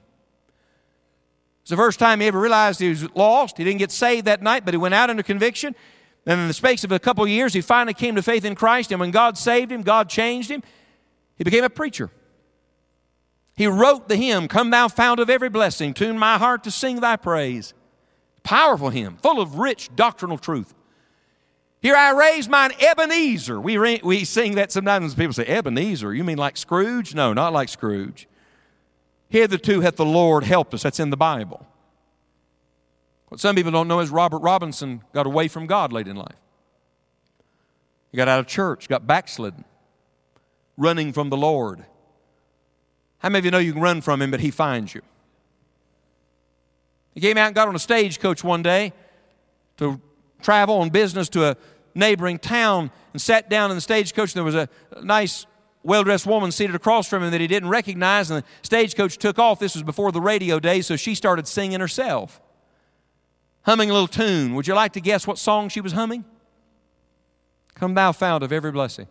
It's 1.61 1.69
the 1.69 1.77
first 1.77 1.99
time 1.99 2.19
he 2.19 2.27
ever 2.27 2.39
realized 2.39 2.79
he 2.79 2.89
was 2.89 3.09
lost. 3.15 3.57
He 3.57 3.63
didn't 3.63 3.79
get 3.79 3.91
saved 3.91 4.25
that 4.25 4.41
night, 4.41 4.65
but 4.65 4.73
he 4.73 4.77
went 4.77 4.95
out 4.95 5.09
under 5.09 5.23
conviction. 5.23 5.75
And 6.25 6.39
in 6.39 6.47
the 6.47 6.53
space 6.53 6.83
of 6.83 6.91
a 6.91 6.99
couple 6.99 7.23
of 7.23 7.29
years, 7.29 7.53
he 7.53 7.61
finally 7.61 7.93
came 7.93 8.15
to 8.15 8.21
faith 8.21 8.45
in 8.45 8.55
Christ. 8.55 8.91
And 8.91 8.99
when 8.99 9.11
God 9.11 9.37
saved 9.37 9.71
him, 9.71 9.81
God 9.81 10.09
changed 10.09 10.51
him. 10.51 10.61
He 11.35 11.43
became 11.43 11.63
a 11.63 11.69
preacher. 11.69 12.11
He 13.55 13.67
wrote 13.67 14.07
the 14.07 14.15
hymn, 14.15 14.47
Come 14.47 14.69
Thou 14.69 14.87
Fount 14.87 15.19
of 15.19 15.29
Every 15.29 15.49
Blessing, 15.49 15.93
tune 15.93 16.17
my 16.17 16.37
heart 16.37 16.63
to 16.63 16.71
sing 16.71 16.99
thy 16.99 17.15
praise. 17.15 17.73
Powerful 18.43 18.89
hymn, 18.89 19.17
full 19.17 19.39
of 19.39 19.57
rich 19.57 19.89
doctrinal 19.95 20.37
truth. 20.37 20.73
Here 21.81 21.95
I 21.95 22.11
raise 22.11 22.47
mine 22.47 22.71
Ebenezer. 22.79 23.59
We, 23.59 23.77
re- 23.77 24.01
we 24.03 24.23
sing 24.23 24.55
that 24.55 24.71
sometimes 24.71 25.15
people 25.15 25.33
say, 25.33 25.45
Ebenezer, 25.45 26.13
you 26.13 26.23
mean 26.23 26.37
like 26.37 26.55
Scrooge? 26.55 27.15
No, 27.15 27.33
not 27.33 27.53
like 27.53 27.69
Scrooge. 27.69 28.27
Hitherto 29.29 29.81
hath 29.81 29.95
the 29.95 30.05
Lord 30.05 30.43
helped 30.43 30.73
us. 30.73 30.83
That's 30.83 30.99
in 30.99 31.09
the 31.09 31.17
Bible. 31.17 31.65
What 33.31 33.39
some 33.39 33.55
people 33.55 33.71
don't 33.71 33.87
know 33.87 34.01
is 34.01 34.09
Robert 34.09 34.39
Robinson 34.39 35.03
got 35.13 35.25
away 35.25 35.47
from 35.47 35.65
God 35.65 35.93
late 35.93 36.05
in 36.05 36.17
life. 36.17 36.35
He 38.11 38.17
got 38.17 38.27
out 38.27 38.41
of 38.41 38.45
church, 38.45 38.89
got 38.89 39.07
backslidden, 39.07 39.63
running 40.75 41.13
from 41.13 41.29
the 41.29 41.37
Lord. 41.37 41.85
How 43.19 43.29
many 43.29 43.39
of 43.39 43.45
you 43.45 43.51
know 43.51 43.57
you 43.59 43.71
can 43.71 43.81
run 43.81 44.01
from 44.01 44.21
Him, 44.21 44.31
but 44.31 44.41
He 44.41 44.51
finds 44.51 44.93
you? 44.93 45.01
He 47.15 47.21
came 47.21 47.37
out 47.37 47.45
and 47.45 47.55
got 47.55 47.69
on 47.69 47.75
a 47.75 47.79
stagecoach 47.79 48.43
one 48.43 48.63
day 48.63 48.91
to 49.77 50.01
travel 50.41 50.79
on 50.79 50.89
business 50.89 51.29
to 51.29 51.51
a 51.51 51.57
neighboring 51.95 52.37
town 52.37 52.91
and 53.13 53.21
sat 53.21 53.49
down 53.49 53.71
in 53.71 53.77
the 53.77 53.81
stagecoach. 53.81 54.35
And 54.35 54.39
There 54.39 54.43
was 54.43 54.55
a 54.55 54.67
nice, 55.01 55.45
well 55.83 56.03
dressed 56.03 56.25
woman 56.25 56.51
seated 56.51 56.75
across 56.75 57.07
from 57.07 57.23
him 57.23 57.31
that 57.31 57.39
he 57.39 57.47
didn't 57.47 57.69
recognize, 57.69 58.29
and 58.29 58.43
the 58.43 58.47
stagecoach 58.61 59.19
took 59.19 59.39
off. 59.39 59.57
This 59.57 59.73
was 59.73 59.83
before 59.83 60.11
the 60.11 60.19
radio 60.19 60.59
days, 60.59 60.85
so 60.85 60.97
she 60.97 61.15
started 61.15 61.47
singing 61.47 61.79
herself 61.79 62.40
humming 63.63 63.89
a 63.89 63.93
little 63.93 64.07
tune. 64.07 64.55
Would 64.55 64.67
you 64.67 64.73
like 64.73 64.93
to 64.93 65.01
guess 65.01 65.27
what 65.27 65.37
song 65.37 65.69
she 65.69 65.81
was 65.81 65.93
humming? 65.93 66.25
Come, 67.75 67.93
thou 67.93 68.11
fount 68.11 68.43
of 68.43 68.51
every 68.51 68.71
blessing. 68.71 69.07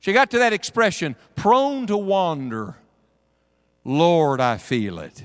She 0.00 0.12
got 0.12 0.30
to 0.32 0.38
that 0.38 0.52
expression, 0.52 1.16
prone 1.36 1.86
to 1.86 1.96
wander. 1.96 2.76
Lord, 3.84 4.40
I 4.40 4.58
feel 4.58 4.98
it. 4.98 5.24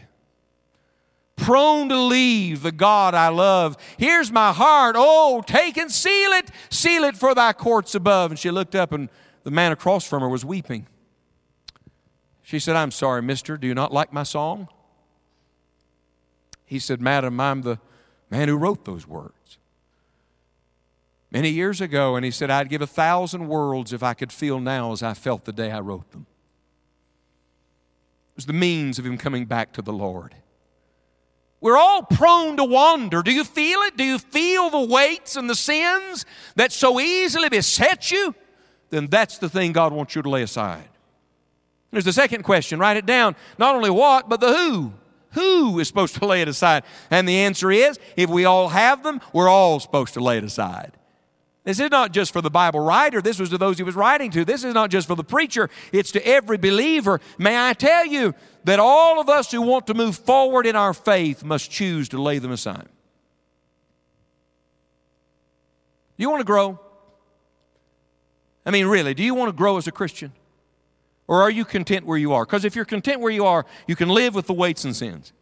Prone 1.36 1.90
to 1.90 1.98
leave 1.98 2.64
the 2.64 2.72
God 2.72 3.14
I 3.14 3.30
love. 3.30 3.78
Here's 3.98 4.32
my 4.32 4.52
heart. 4.52 4.96
Oh, 4.98 5.44
take 5.46 5.78
and 5.78 5.92
seal 5.92 6.32
it. 6.32 6.50
Seal 6.70 7.04
it 7.04 7.16
for 7.16 7.36
thy 7.36 7.54
courts 7.54 7.96
above. 7.96 8.32
And 8.32 8.40
she 8.40 8.52
looked 8.52 8.76
up, 8.76 8.92
and 8.92 9.10
the 9.44 9.52
man 9.52 9.72
across 9.72 10.08
from 10.08 10.22
her 10.22 10.30
was 10.30 10.44
weeping. 10.44 10.88
She 12.42 12.60
said, 12.60 12.76
I'm 12.76 12.92
sorry, 12.92 13.22
mister. 13.22 13.58
Do 13.58 13.68
you 13.68 13.76
not 13.76 13.94
like 13.94 14.12
my 14.12 14.24
song? 14.24 14.68
He 16.68 16.80
said, 16.80 17.02
Madam, 17.02 17.40
I'm 17.40 17.64
the 17.64 17.80
man 18.30 18.50
who 18.50 18.58
wrote 18.58 18.86
those 18.86 19.08
words. 19.08 19.58
Many 21.32 21.50
years 21.50 21.82
ago, 21.82 22.16
and 22.16 22.24
he 22.24 22.32
said, 22.32 22.52
I'd 22.52 22.70
give 22.70 22.82
a 22.82 22.88
thousand 22.88 23.48
worlds 23.48 23.94
if 23.94 24.04
I 24.04 24.14
could 24.14 24.32
feel 24.32 24.60
now 24.60 24.92
as 24.92 25.02
I 25.02 25.14
felt 25.14 25.46
the 25.46 25.54
day 25.54 25.72
I 25.72 25.80
wrote 25.80 26.12
them. 26.12 26.26
It 28.30 28.36
was 28.36 28.46
the 28.46 28.54
means 28.54 29.00
of 29.00 29.06
him 29.06 29.18
coming 29.18 29.46
back 29.46 29.74
to 29.74 29.82
the 29.82 29.94
Lord. 29.94 30.36
We're 31.60 31.78
all 31.78 32.04
prone 32.04 32.58
to 32.58 32.66
wander. 32.66 33.24
Do 33.24 33.32
you 33.32 33.44
feel 33.44 33.80
it? 33.82 33.98
Do 33.98 34.04
you 34.04 34.20
feel 34.20 34.70
the 34.70 34.82
weights 34.82 35.36
and 35.36 35.50
the 35.50 35.56
sins 35.56 36.26
that 36.56 36.72
so 36.72 37.00
easily 37.00 37.50
beset 37.50 38.12
you? 38.12 38.36
Then 38.90 39.08
that's 39.08 39.38
the 39.38 39.50
thing 39.50 39.72
God 39.72 39.92
wants 39.92 40.16
you 40.16 40.22
to 40.22 40.30
lay 40.30 40.44
aside. 40.44 40.88
There's 41.92 42.06
the 42.06 42.14
second 42.14 42.44
question. 42.44 42.80
Write 42.80 42.98
it 42.98 43.06
down. 43.06 43.36
Not 43.58 43.76
only 43.76 43.90
what, 43.90 44.30
but 44.30 44.40
the 44.40 44.54
who. 44.54 44.94
Who 45.32 45.80
is 45.80 45.88
supposed 45.88 46.16
to 46.16 46.26
lay 46.26 46.42
it 46.42 46.48
aside? 46.48 46.84
And 47.12 47.28
the 47.28 47.40
answer 47.40 47.72
is 47.72 48.00
if 48.16 48.30
we 48.30 48.46
all 48.46 48.70
have 48.70 49.04
them, 49.04 49.22
we're 49.34 49.50
all 49.50 49.80
supposed 49.80 50.14
to 50.16 50.20
lay 50.20 50.38
it 50.38 50.44
aside. 50.44 50.94
This 51.68 51.82
is 51.82 51.92
not 51.92 52.14
just 52.14 52.32
for 52.32 52.42
the 52.42 52.50
Bible 52.50 52.80
writer, 52.80 53.22
this 53.22 53.40
was 53.40 53.50
to 53.50 53.58
those 53.58 53.78
he 53.78 53.84
was 53.84 53.94
writing 53.94 54.32
to. 54.32 54.46
This 54.46 54.64
is 54.64 54.74
not 54.74 54.90
just 54.90 55.06
for 55.06 55.16
the 55.16 55.24
preacher, 55.24 55.70
it's 55.92 56.12
to 56.14 56.26
every 56.26 56.58
believer. 56.58 57.20
May 57.38 57.58
I 57.58 57.74
tell 57.74 58.06
you 58.06 58.34
that 58.64 58.80
all 58.80 59.20
of 59.20 59.28
us 59.28 59.52
who 59.52 59.62
want 59.62 59.88
to 59.88 59.94
move 59.94 60.16
forward 60.16 60.66
in 60.66 60.78
our 60.78 60.94
faith 60.94 61.44
must 61.44 61.70
choose 61.70 62.08
to 62.10 62.22
lay 62.22 62.40
them 62.40 62.54
aside. 62.54 62.88
Do 66.18 66.24
you 66.24 66.30
want 66.30 66.40
to 66.40 66.46
grow? 66.46 66.80
I 68.66 68.72
mean, 68.72 68.88
really, 68.88 69.14
do 69.14 69.24
you 69.24 69.36
want 69.36 69.50
to 69.50 69.54
grow 69.54 69.78
as 69.78 69.88
a 69.88 69.92
Christian? 69.92 70.32
Or 71.28 71.42
are 71.42 71.52
you 71.52 71.66
content 71.66 72.06
where 72.06 72.18
you 72.18 72.34
are? 72.34 72.46
Because 72.46 72.64
if 72.64 72.76
you're 72.76 72.86
content 72.86 73.20
where 73.20 73.32
you 73.32 73.46
are, 73.46 73.66
you 73.86 73.96
can 73.96 74.10
live 74.10 74.34
with 74.34 74.48
the 74.48 74.54
weights 74.54 74.86
and 74.86 74.96
sins. 74.96 75.34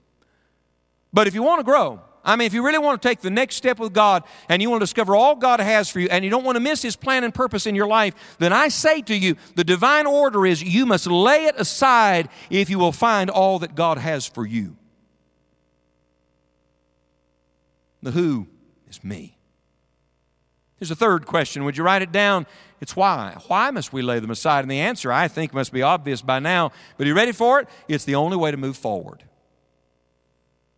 But 1.14 1.28
if 1.28 1.34
you 1.34 1.44
want 1.44 1.60
to 1.60 1.64
grow, 1.64 2.02
I 2.26 2.36
mean, 2.36 2.48
if 2.48 2.54
you 2.56 2.66
really 2.66 2.80
want 2.80 3.00
to 3.00 3.08
take 3.08 3.22
the 3.22 3.30
next 3.30 3.56
step 3.56 3.78
with 3.78 3.94
God 3.94 4.24
and 4.50 4.60
you 4.62 4.72
want 4.72 4.82
to 4.82 4.86
discover 4.86 5.16
all 5.16 5.36
God 5.36 5.60
has 5.60 5.90
for 5.90 6.00
you 6.00 6.08
and 6.10 6.26
you 6.26 6.32
don't 6.32 6.44
want 6.44 6.56
to 6.56 6.60
miss 6.60 6.82
His 6.82 6.96
plan 6.96 7.24
and 7.24 7.32
purpose 7.32 7.68
in 7.68 7.76
your 7.76 7.86
life, 7.86 8.16
then 8.40 8.52
I 8.52 8.70
say 8.70 9.02
to 9.04 9.16
you, 9.16 9.36
the 9.54 9.64
divine 9.64 10.08
order 10.08 10.46
is 10.46 10.64
you 10.64 10.88
must 10.88 11.06
lay 11.06 11.46
it 11.46 11.56
aside 11.58 12.30
if 12.50 12.70
you 12.72 12.80
will 12.80 12.92
find 12.92 13.30
all 13.30 13.60
that 13.60 13.76
God 13.76 14.00
has 14.00 14.26
for 14.26 14.46
you. 14.46 14.76
The 18.02 18.12
who 18.12 18.48
is 18.90 19.04
me. 19.04 19.38
Here's 20.78 20.92
a 20.92 20.96
third 20.96 21.26
question. 21.26 21.64
Would 21.64 21.78
you 21.78 21.84
write 21.84 22.02
it 22.02 22.12
down? 22.12 22.48
It's 22.82 22.96
why. 22.96 23.38
Why 23.48 23.72
must 23.72 23.94
we 23.94 24.02
lay 24.02 24.20
them 24.20 24.32
aside? 24.32 24.62
And 24.62 24.72
the 24.72 24.80
answer, 24.80 25.12
I 25.12 25.28
think, 25.28 25.54
must 25.54 25.72
be 25.72 25.82
obvious 25.82 26.22
by 26.22 26.40
now. 26.40 26.72
But 26.98 27.06
are 27.06 27.08
you 27.08 27.16
ready 27.16 27.32
for 27.32 27.60
it? 27.60 27.70
It's 27.88 28.06
the 28.06 28.16
only 28.16 28.38
way 28.38 28.52
to 28.52 28.58
move 28.58 28.78
forward. 28.78 29.24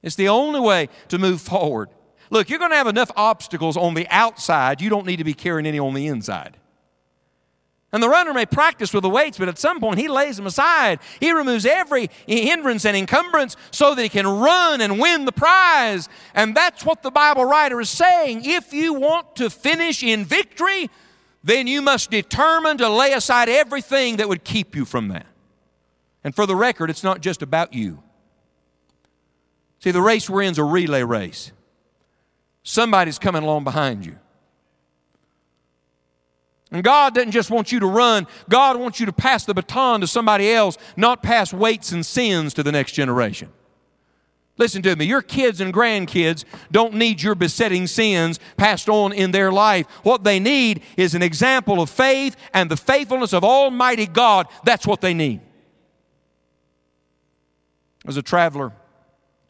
It's 0.04 0.16
the 0.16 0.30
only 0.30 0.60
way 0.60 0.90
to 1.10 1.18
move 1.18 1.42
forward. 1.42 1.90
Look, 2.30 2.50
you're 2.50 2.60
going 2.60 2.72
to 2.72 2.78
have 2.78 2.88
enough 2.88 3.12
obstacles 3.16 3.78
on 3.78 3.94
the 3.94 4.08
outside, 4.10 4.82
you 4.82 4.90
don't 4.90 5.06
need 5.06 5.18
to 5.18 5.24
be 5.24 5.34
carrying 5.34 5.66
any 5.66 5.80
on 5.80 5.94
the 5.94 6.08
inside. 6.08 6.58
And 7.94 8.04
the 8.04 8.10
runner 8.10 8.34
may 8.34 8.46
practice 8.46 8.94
with 8.94 9.04
the 9.04 9.10
weights, 9.10 9.38
but 9.38 9.48
at 9.48 9.58
some 9.58 9.80
point 9.80 9.98
he 9.98 10.10
lays 10.10 10.36
them 10.36 10.46
aside. 10.46 11.00
He 11.22 11.32
removes 11.32 11.66
every 11.66 12.10
hindrance 12.28 12.86
and 12.86 12.98
encumbrance 12.98 13.56
so 13.72 13.96
that 13.96 14.04
he 14.04 14.10
can 14.10 14.28
run 14.28 14.82
and 14.82 15.00
win 15.00 15.24
the 15.24 15.32
prize. 15.32 16.10
And 16.36 16.54
that's 16.54 16.84
what 16.84 17.02
the 17.02 17.12
Bible 17.12 17.46
writer 17.46 17.80
is 17.80 17.90
saying. 17.90 18.42
If 18.44 18.74
you 18.74 18.94
want 18.94 19.38
to 19.38 19.50
finish 19.50 20.04
in 20.04 20.26
victory, 20.26 20.90
then 21.44 21.68
you 21.68 21.82
must 21.82 22.12
determine 22.12 22.78
to 22.78 22.90
lay 22.90 23.14
aside 23.14 23.50
everything 23.50 24.18
that 24.18 24.28
would 24.28 24.44
keep 24.44 24.76
you 24.76 24.86
from 24.86 25.10
that. 25.10 25.26
And 26.24 26.36
for 26.36 26.46
the 26.46 26.56
record, 26.56 26.90
it's 26.90 27.04
not 27.04 27.22
just 27.22 27.42
about 27.42 27.74
you. 27.74 28.04
See, 29.80 29.92
the 29.92 30.02
race 30.02 30.30
we're 30.30 30.42
in 30.42 30.52
is 30.52 30.58
a 30.58 30.64
relay 30.64 31.04
race. 31.04 31.52
Somebody's 32.64 33.20
coming 33.20 33.44
along 33.44 33.64
behind 33.64 34.06
you. 34.06 34.18
And 36.72 36.84
God 36.84 37.16
doesn't 37.16 37.32
just 37.32 37.50
want 37.50 37.72
you 37.72 37.80
to 37.80 37.86
run, 37.86 38.28
God 38.50 38.78
wants 38.78 39.00
you 39.00 39.06
to 39.06 39.14
pass 39.14 39.46
the 39.46 39.54
baton 39.54 40.02
to 40.02 40.08
somebody 40.08 40.52
else, 40.52 40.78
not 40.98 41.24
pass 41.24 41.54
weights 41.54 41.94
and 41.94 42.06
sins 42.06 42.54
to 42.56 42.64
the 42.64 42.72
next 42.72 42.92
generation. 42.92 43.50
Listen 44.58 44.82
to 44.82 44.96
me, 44.96 45.06
your 45.06 45.22
kids 45.22 45.62
and 45.62 45.74
grandkids 45.74 46.44
don't 46.72 46.96
need 46.96 47.22
your 47.22 47.36
besetting 47.36 47.86
sins 47.86 48.40
passed 48.58 48.90
on 48.90 49.14
in 49.14 49.32
their 49.32 49.52
life. 49.52 49.86
What 50.04 50.24
they 50.24 50.40
need 50.40 50.82
is 50.98 51.14
an 51.14 51.22
example 51.22 51.80
of 51.80 51.90
faith 51.90 52.36
and 52.54 52.70
the 52.70 52.78
faithfulness 52.78 53.34
of 53.34 53.44
Almighty 53.44 54.08
God. 54.08 54.48
That's 54.64 54.88
what 54.88 55.02
they 55.02 55.14
need. 55.14 55.42
As 58.08 58.18
a 58.18 58.24
traveler, 58.24 58.72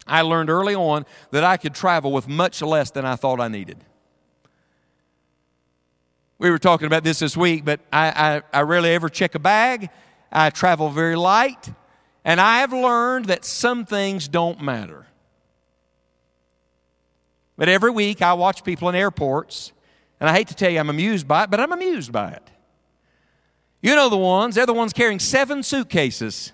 I 0.06 0.22
learned 0.22 0.50
early 0.50 0.76
on 0.76 1.06
that 1.32 1.44
I 1.44 1.58
could 1.58 1.74
travel 1.74 2.12
with 2.12 2.28
much 2.28 2.62
less 2.62 2.92
than 2.92 3.06
I 3.06 3.16
thought 3.16 3.40
I 3.40 3.48
needed. 3.48 3.84
We 6.40 6.52
were 6.52 6.60
talking 6.60 6.86
about 6.86 7.04
this 7.04 7.20
this 7.20 7.36
week, 7.36 7.66
but 7.66 7.80
I, 7.92 8.42
I, 8.54 8.60
I 8.60 8.62
rarely 8.62 8.94
ever 8.94 9.10
check 9.10 9.36
a 9.36 9.40
bag. 9.40 9.90
I 10.32 10.50
travel 10.50 10.90
very 10.90 11.16
light, 11.16 11.70
and 12.28 12.42
I 12.42 12.60
have 12.60 12.74
learned 12.74 13.28
that 13.28 13.46
some 13.46 13.86
things 13.86 14.28
don't 14.28 14.62
matter. 14.62 15.06
But 17.56 17.70
every 17.70 17.90
week 17.90 18.22
I 18.22 18.34
watch 18.34 18.66
people 18.66 18.90
in 18.90 18.96
airports, 18.96 19.72
and 20.20 20.30
I 20.30 20.34
hate 20.34 20.50
to 20.50 20.54
tell 20.54 20.70
you 20.70 20.78
I'm 20.78 20.90
amused 20.90 21.26
by 21.26 21.46
it, 21.46 21.50
but 21.50 21.62
I'm 21.62 21.72
amused 21.72 22.12
by 22.12 22.32
it. 22.32 22.44
You 23.82 23.96
know 23.96 24.10
the 24.10 24.18
ones, 24.18 24.56
they're 24.56 24.66
the 24.66 24.74
ones 24.74 24.92
carrying 24.92 25.20
seven 25.20 25.64
suitcases 25.64 26.52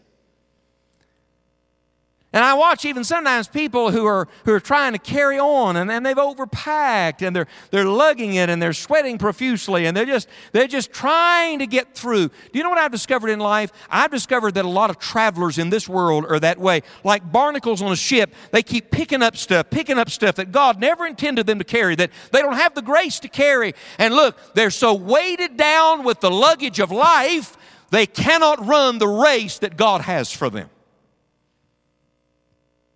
and 2.33 2.43
I 2.43 2.55
watch 2.55 2.83
even 2.83 3.03
sometimes 3.03 3.47
people 3.47 3.91
who 3.91 4.07
are, 4.07 4.27
who 4.45 4.53
are 4.53 4.59
trying 4.59 4.93
to 4.93 4.97
carry 4.97 5.37
on 5.37 5.75
and, 5.77 5.91
and 5.91 6.03
they've 6.03 6.17
overpacked 6.17 7.21
and 7.21 7.35
they're, 7.35 7.45
they're 7.69 7.85
lugging 7.85 8.33
it 8.33 8.49
and 8.49 8.59
they're 8.59 8.73
sweating 8.73 9.19
profusely 9.19 9.85
and 9.85 9.95
they're 9.95 10.07
just, 10.07 10.27
they're 10.51 10.67
just 10.67 10.91
trying 10.91 11.59
to 11.59 11.67
get 11.67 11.93
through. 11.93 12.29
Do 12.29 12.33
you 12.53 12.63
know 12.63 12.71
what 12.71 12.79
I've 12.79 12.91
discovered 12.91 13.29
in 13.29 13.37
life? 13.37 13.71
I've 13.87 14.09
discovered 14.09 14.55
that 14.55 14.65
a 14.65 14.69
lot 14.69 14.89
of 14.89 14.97
travelers 14.97 15.59
in 15.59 15.69
this 15.69 15.87
world 15.87 16.25
are 16.27 16.39
that 16.39 16.57
way. 16.57 16.81
Like 17.03 17.31
barnacles 17.31 17.83
on 17.83 17.91
a 17.91 17.95
ship, 17.95 18.33
they 18.49 18.63
keep 18.63 18.89
picking 18.89 19.21
up 19.21 19.37
stuff, 19.37 19.69
picking 19.69 19.99
up 19.99 20.09
stuff 20.09 20.33
that 20.37 20.51
God 20.51 20.79
never 20.79 21.05
intended 21.05 21.45
them 21.45 21.59
to 21.59 21.65
carry, 21.65 21.95
that 21.97 22.09
they 22.31 22.41
don't 22.41 22.55
have 22.55 22.73
the 22.73 22.81
grace 22.81 23.19
to 23.19 23.27
carry. 23.27 23.75
And 23.99 24.15
look, 24.15 24.55
they're 24.55 24.71
so 24.71 24.95
weighted 24.95 25.55
down 25.55 26.03
with 26.03 26.19
the 26.19 26.31
luggage 26.31 26.79
of 26.79 26.89
life, 26.89 27.57
they 27.91 28.07
cannot 28.07 28.65
run 28.65 28.97
the 28.97 29.07
race 29.07 29.59
that 29.59 29.77
God 29.77 30.01
has 30.01 30.31
for 30.31 30.49
them. 30.49 30.71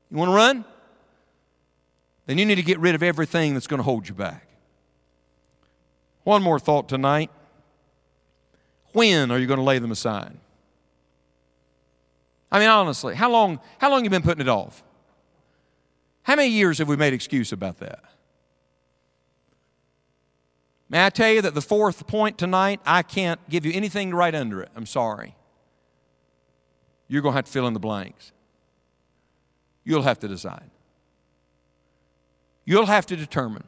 You 0.10 0.18
want 0.18 0.30
to 0.30 0.36
run? 0.36 0.66
Then 2.26 2.38
you 2.38 2.46
need 2.46 2.56
to 2.56 2.64
get 2.64 2.80
rid 2.80 2.96
of 2.96 3.04
everything 3.04 3.54
that's 3.54 3.68
going 3.68 3.80
to 3.80 3.84
hold 3.84 4.08
you 4.08 4.14
back. 4.14 4.48
One 6.24 6.42
more 6.42 6.60
thought 6.60 6.90
tonight. 6.90 7.32
When 8.94 9.32
are 9.32 9.38
you 9.38 9.48
going 9.48 9.60
to 9.60 9.64
lay 9.64 9.80
them 9.80 9.92
aside? 9.92 10.38
I 12.52 12.60
mean, 12.60 12.70
honestly, 12.70 13.16
how 13.16 13.30
long, 13.30 13.60
how 13.80 13.90
long 13.90 14.00
have 14.00 14.06
you 14.06 14.10
been 14.10 14.24
putting 14.24 14.42
it 14.42 14.50
off? 14.50 14.84
How 16.24 16.36
many 16.36 16.50
years 16.50 16.80
have 16.80 16.88
we 16.88 16.98
made 16.98 17.14
excuse 17.14 17.52
about 17.52 17.78
that? 17.80 18.04
May 20.90 21.06
I 21.06 21.10
tell 21.10 21.32
you 21.32 21.42
that 21.42 21.54
the 21.54 21.62
fourth 21.62 22.08
point 22.08 22.38
tonight, 22.38 22.80
I 22.86 23.04
can't 23.04 23.40
give 23.50 23.66
you 23.66 23.74
anything 23.74 24.12
to 24.12 24.16
write 24.16 24.36
under 24.36 24.62
it. 24.62 24.70
I'm 24.76 24.86
sorry. 24.86 25.36
You're 27.10 27.22
going 27.22 27.34
to 27.34 27.38
have 27.38 27.46
to 27.46 27.52
fill 27.52 27.68
in 27.68 27.74
the 27.74 27.80
blanks. 27.80 28.32
You'll 29.88 30.02
have 30.02 30.20
to 30.20 30.28
decide. 30.28 30.70
You'll 32.66 32.88
have 32.88 33.06
to 33.06 33.16
determine 33.16 33.64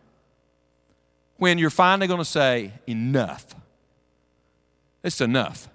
when 1.38 1.58
you're 1.58 1.70
finally 1.70 2.08
going 2.08 2.20
to 2.20 2.26
say, 2.26 2.74
enough. 2.86 3.56
It's 5.02 5.22
enough. 5.22 5.70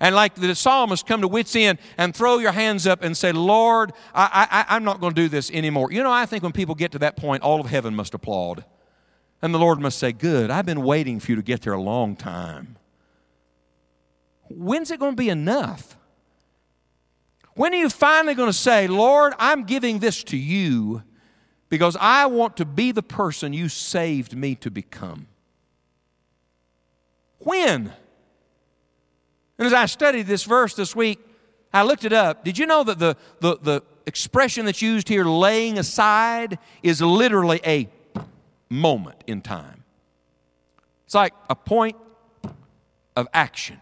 And 0.00 0.16
like 0.16 0.34
the 0.34 0.56
psalmist, 0.56 1.06
come 1.06 1.20
to 1.20 1.28
wits 1.28 1.54
end 1.54 1.78
and 1.96 2.12
throw 2.12 2.38
your 2.38 2.50
hands 2.50 2.84
up 2.84 3.04
and 3.04 3.16
say, 3.16 3.30
Lord, 3.30 3.92
I, 4.12 4.48
I, 4.50 4.74
I'm 4.74 4.82
not 4.82 5.00
going 5.00 5.14
to 5.14 5.22
do 5.22 5.28
this 5.28 5.52
anymore. 5.52 5.92
You 5.92 6.02
know, 6.02 6.10
I 6.10 6.26
think 6.26 6.42
when 6.42 6.50
people 6.50 6.74
get 6.74 6.90
to 6.90 6.98
that 6.98 7.16
point, 7.16 7.44
all 7.44 7.60
of 7.60 7.66
heaven 7.68 7.94
must 7.94 8.14
applaud. 8.14 8.64
And 9.40 9.54
the 9.54 9.60
Lord 9.60 9.78
must 9.78 10.00
say, 10.00 10.10
Good, 10.10 10.50
I've 10.50 10.66
been 10.66 10.82
waiting 10.82 11.20
for 11.20 11.30
you 11.30 11.36
to 11.36 11.42
get 11.42 11.62
there 11.62 11.74
a 11.74 11.80
long 11.80 12.16
time. 12.16 12.76
When's 14.48 14.90
it 14.90 14.98
going 14.98 15.12
to 15.12 15.16
be 15.16 15.28
enough? 15.28 15.96
When 17.54 17.74
are 17.74 17.76
you 17.76 17.90
finally 17.90 18.34
going 18.34 18.48
to 18.48 18.56
say, 18.56 18.86
Lord, 18.86 19.34
I'm 19.38 19.64
giving 19.64 19.98
this 19.98 20.24
to 20.24 20.36
you 20.36 21.02
because 21.68 21.96
I 22.00 22.26
want 22.26 22.56
to 22.58 22.64
be 22.64 22.92
the 22.92 23.02
person 23.02 23.52
you 23.52 23.68
saved 23.68 24.36
me 24.36 24.54
to 24.56 24.70
become? 24.70 25.26
When? 27.38 27.92
And 29.58 29.66
as 29.66 29.72
I 29.72 29.86
studied 29.86 30.26
this 30.26 30.44
verse 30.44 30.74
this 30.74 30.96
week, 30.96 31.18
I 31.72 31.82
looked 31.82 32.04
it 32.04 32.12
up. 32.12 32.44
Did 32.44 32.58
you 32.58 32.66
know 32.66 32.84
that 32.84 32.98
the, 32.98 33.16
the, 33.40 33.58
the 33.58 33.82
expression 34.06 34.66
that's 34.66 34.82
used 34.82 35.08
here, 35.08 35.24
laying 35.24 35.78
aside, 35.78 36.58
is 36.82 37.00
literally 37.00 37.60
a 37.64 37.88
moment 38.68 39.22
in 39.26 39.40
time? 39.40 39.84
It's 41.06 41.14
like 41.14 41.34
a 41.50 41.54
point 41.54 41.96
of 43.16 43.28
action. 43.34 43.80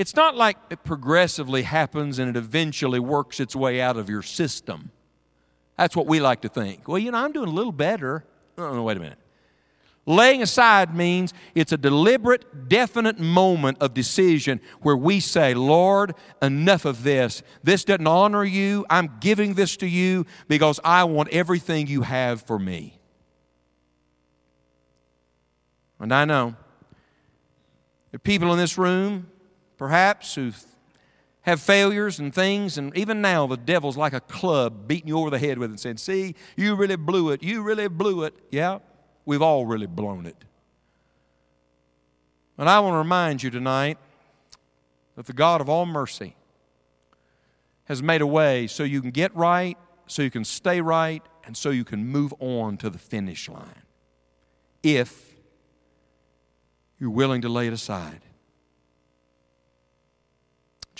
It's 0.00 0.16
not 0.16 0.34
like 0.34 0.56
it 0.70 0.82
progressively 0.82 1.60
happens 1.60 2.18
and 2.18 2.34
it 2.34 2.36
eventually 2.38 2.98
works 2.98 3.38
its 3.38 3.54
way 3.54 3.82
out 3.82 3.98
of 3.98 4.08
your 4.08 4.22
system. 4.22 4.92
That's 5.76 5.94
what 5.94 6.06
we 6.06 6.20
like 6.20 6.40
to 6.40 6.48
think. 6.48 6.88
Well, 6.88 6.98
you 6.98 7.10
know, 7.10 7.18
I'm 7.18 7.32
doing 7.32 7.50
a 7.50 7.52
little 7.52 7.70
better. 7.70 8.24
No, 8.56 8.82
wait 8.82 8.96
a 8.96 9.00
minute. 9.00 9.18
Laying 10.06 10.40
aside 10.40 10.96
means 10.96 11.34
it's 11.54 11.72
a 11.72 11.76
deliberate, 11.76 12.70
definite 12.70 13.18
moment 13.18 13.76
of 13.82 13.92
decision 13.92 14.62
where 14.80 14.96
we 14.96 15.20
say, 15.20 15.52
Lord, 15.52 16.14
enough 16.40 16.86
of 16.86 17.02
this. 17.02 17.42
This 17.62 17.84
doesn't 17.84 18.06
honor 18.06 18.42
you. 18.42 18.86
I'm 18.88 19.18
giving 19.20 19.52
this 19.52 19.76
to 19.76 19.86
you 19.86 20.24
because 20.48 20.80
I 20.82 21.04
want 21.04 21.28
everything 21.28 21.88
you 21.88 22.00
have 22.00 22.40
for 22.40 22.58
me. 22.58 22.98
And 25.98 26.10
I 26.10 26.24
know 26.24 26.56
there 28.10 28.16
are 28.16 28.18
people 28.18 28.50
in 28.54 28.58
this 28.58 28.78
room 28.78 29.26
perhaps, 29.80 30.34
who 30.34 30.52
have 31.40 31.58
failures 31.58 32.18
and 32.18 32.34
things, 32.34 32.76
and 32.76 32.94
even 32.94 33.22
now 33.22 33.46
the 33.46 33.56
devil's 33.56 33.96
like 33.96 34.12
a 34.12 34.20
club 34.20 34.86
beating 34.86 35.08
you 35.08 35.18
over 35.18 35.30
the 35.30 35.38
head 35.38 35.56
with 35.56 35.70
it 35.70 35.72
and 35.72 35.80
saying, 35.80 35.96
See, 35.96 36.34
you 36.54 36.74
really 36.74 36.96
blew 36.96 37.30
it. 37.30 37.42
You 37.42 37.62
really 37.62 37.88
blew 37.88 38.24
it. 38.24 38.34
Yeah, 38.50 38.80
we've 39.24 39.40
all 39.40 39.64
really 39.64 39.86
blown 39.86 40.26
it. 40.26 40.36
And 42.58 42.68
I 42.68 42.78
want 42.80 42.92
to 42.92 42.98
remind 42.98 43.42
you 43.42 43.48
tonight 43.48 43.96
that 45.16 45.24
the 45.24 45.32
God 45.32 45.62
of 45.62 45.70
all 45.70 45.86
mercy 45.86 46.36
has 47.84 48.02
made 48.02 48.20
a 48.20 48.26
way 48.26 48.66
so 48.66 48.82
you 48.82 49.00
can 49.00 49.12
get 49.12 49.34
right, 49.34 49.78
so 50.06 50.20
you 50.20 50.30
can 50.30 50.44
stay 50.44 50.82
right, 50.82 51.22
and 51.46 51.56
so 51.56 51.70
you 51.70 51.84
can 51.86 52.04
move 52.04 52.34
on 52.38 52.76
to 52.76 52.90
the 52.90 52.98
finish 52.98 53.48
line. 53.48 53.86
If 54.82 55.34
you're 56.98 57.08
willing 57.08 57.40
to 57.40 57.48
lay 57.48 57.66
it 57.66 57.72
aside. 57.72 58.20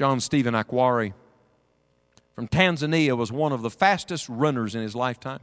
John 0.01 0.19
Stephen 0.19 0.55
Akhwari 0.55 1.13
from 2.35 2.49
Tanzania 2.49 3.15
was 3.15 3.31
one 3.31 3.53
of 3.53 3.61
the 3.61 3.69
fastest 3.69 4.31
runners 4.31 4.75
in 4.75 4.81
his 4.81 4.95
lifetime. 4.95 5.41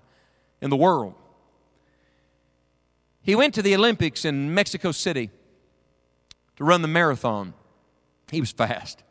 in 0.61 0.71
the 0.71 0.75
world. 0.75 1.13
He 3.21 3.35
went 3.35 3.53
to 3.53 3.61
the 3.61 3.75
Olympics 3.75 4.25
in 4.25 4.55
Mexico 4.55 4.91
City 4.91 5.29
to 6.55 6.63
run 6.63 6.81
the 6.81 6.87
marathon. 6.87 7.53
He 8.31 8.39
was 8.39 8.51
fast, 8.51 9.03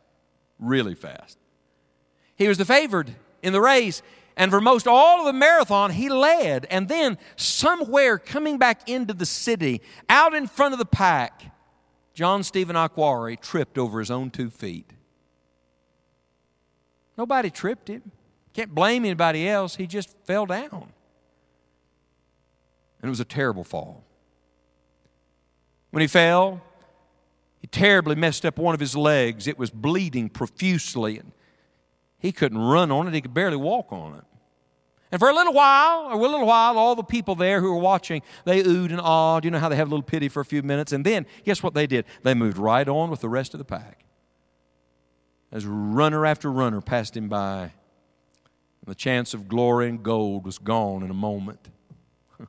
really 0.58 0.96
fast. 0.96 1.38
He 2.34 2.48
was 2.48 2.58
the 2.58 2.64
favored 2.64 3.14
in 3.40 3.52
the 3.52 3.60
race, 3.60 4.02
and 4.36 4.50
for 4.50 4.60
most 4.60 4.88
all 4.88 5.20
of 5.20 5.26
the 5.26 5.32
marathon, 5.32 5.92
he 5.92 6.08
led. 6.08 6.66
And 6.72 6.88
then, 6.88 7.18
somewhere 7.36 8.18
coming 8.18 8.58
back 8.58 8.88
into 8.88 9.14
the 9.14 9.24
city, 9.24 9.80
out 10.08 10.34
in 10.34 10.48
front 10.48 10.72
of 10.72 10.80
the 10.80 10.84
pack, 10.84 11.54
John 12.14 12.42
Stephen 12.42 12.74
Akhwari 12.74 13.40
tripped 13.40 13.78
over 13.78 14.00
his 14.00 14.10
own 14.10 14.30
two 14.30 14.50
feet. 14.50 14.95
Nobody 17.16 17.50
tripped 17.50 17.88
him. 17.88 18.12
Can't 18.52 18.74
blame 18.74 19.04
anybody 19.04 19.48
else. 19.48 19.76
He 19.76 19.86
just 19.86 20.16
fell 20.24 20.46
down. 20.46 20.92
And 23.00 23.08
it 23.08 23.10
was 23.10 23.20
a 23.20 23.24
terrible 23.24 23.64
fall. 23.64 24.04
When 25.90 26.00
he 26.00 26.06
fell, 26.06 26.62
he 27.60 27.66
terribly 27.66 28.14
messed 28.14 28.44
up 28.44 28.58
one 28.58 28.74
of 28.74 28.80
his 28.80 28.96
legs. 28.96 29.46
It 29.46 29.58
was 29.58 29.70
bleeding 29.70 30.28
profusely, 30.28 31.18
and 31.18 31.32
he 32.18 32.32
couldn't 32.32 32.58
run 32.58 32.90
on 32.90 33.08
it. 33.08 33.14
He 33.14 33.20
could 33.20 33.34
barely 33.34 33.56
walk 33.56 33.92
on 33.92 34.14
it. 34.14 34.24
And 35.12 35.20
for 35.20 35.28
a 35.28 35.34
little 35.34 35.52
while, 35.52 36.06
or 36.06 36.12
a 36.14 36.16
little 36.16 36.46
while, 36.46 36.78
all 36.78 36.94
the 36.94 37.04
people 37.04 37.34
there 37.34 37.60
who 37.60 37.72
were 37.72 37.78
watching, 37.78 38.22
they 38.44 38.62
oohed 38.62 38.90
and 38.90 39.00
awed. 39.00 39.44
You 39.44 39.50
know 39.50 39.58
how 39.58 39.68
they 39.68 39.76
have 39.76 39.88
a 39.88 39.90
little 39.90 40.02
pity 40.02 40.28
for 40.28 40.40
a 40.40 40.44
few 40.44 40.62
minutes. 40.62 40.92
And 40.92 41.04
then, 41.04 41.26
guess 41.44 41.62
what 41.62 41.74
they 41.74 41.86
did? 41.86 42.06
They 42.22 42.34
moved 42.34 42.58
right 42.58 42.88
on 42.88 43.10
with 43.10 43.20
the 43.20 43.28
rest 43.28 43.54
of 43.54 43.58
the 43.58 43.64
pack. 43.64 44.05
As 45.52 45.64
runner 45.64 46.26
after 46.26 46.50
runner 46.50 46.80
passed 46.80 47.16
him 47.16 47.28
by, 47.28 47.62
And 47.62 47.72
the 48.86 48.94
chance 48.94 49.34
of 49.34 49.48
glory 49.48 49.88
and 49.88 50.02
gold 50.02 50.44
was 50.44 50.58
gone 50.58 51.02
in 51.02 51.10
a 51.10 51.14
moment. 51.14 51.68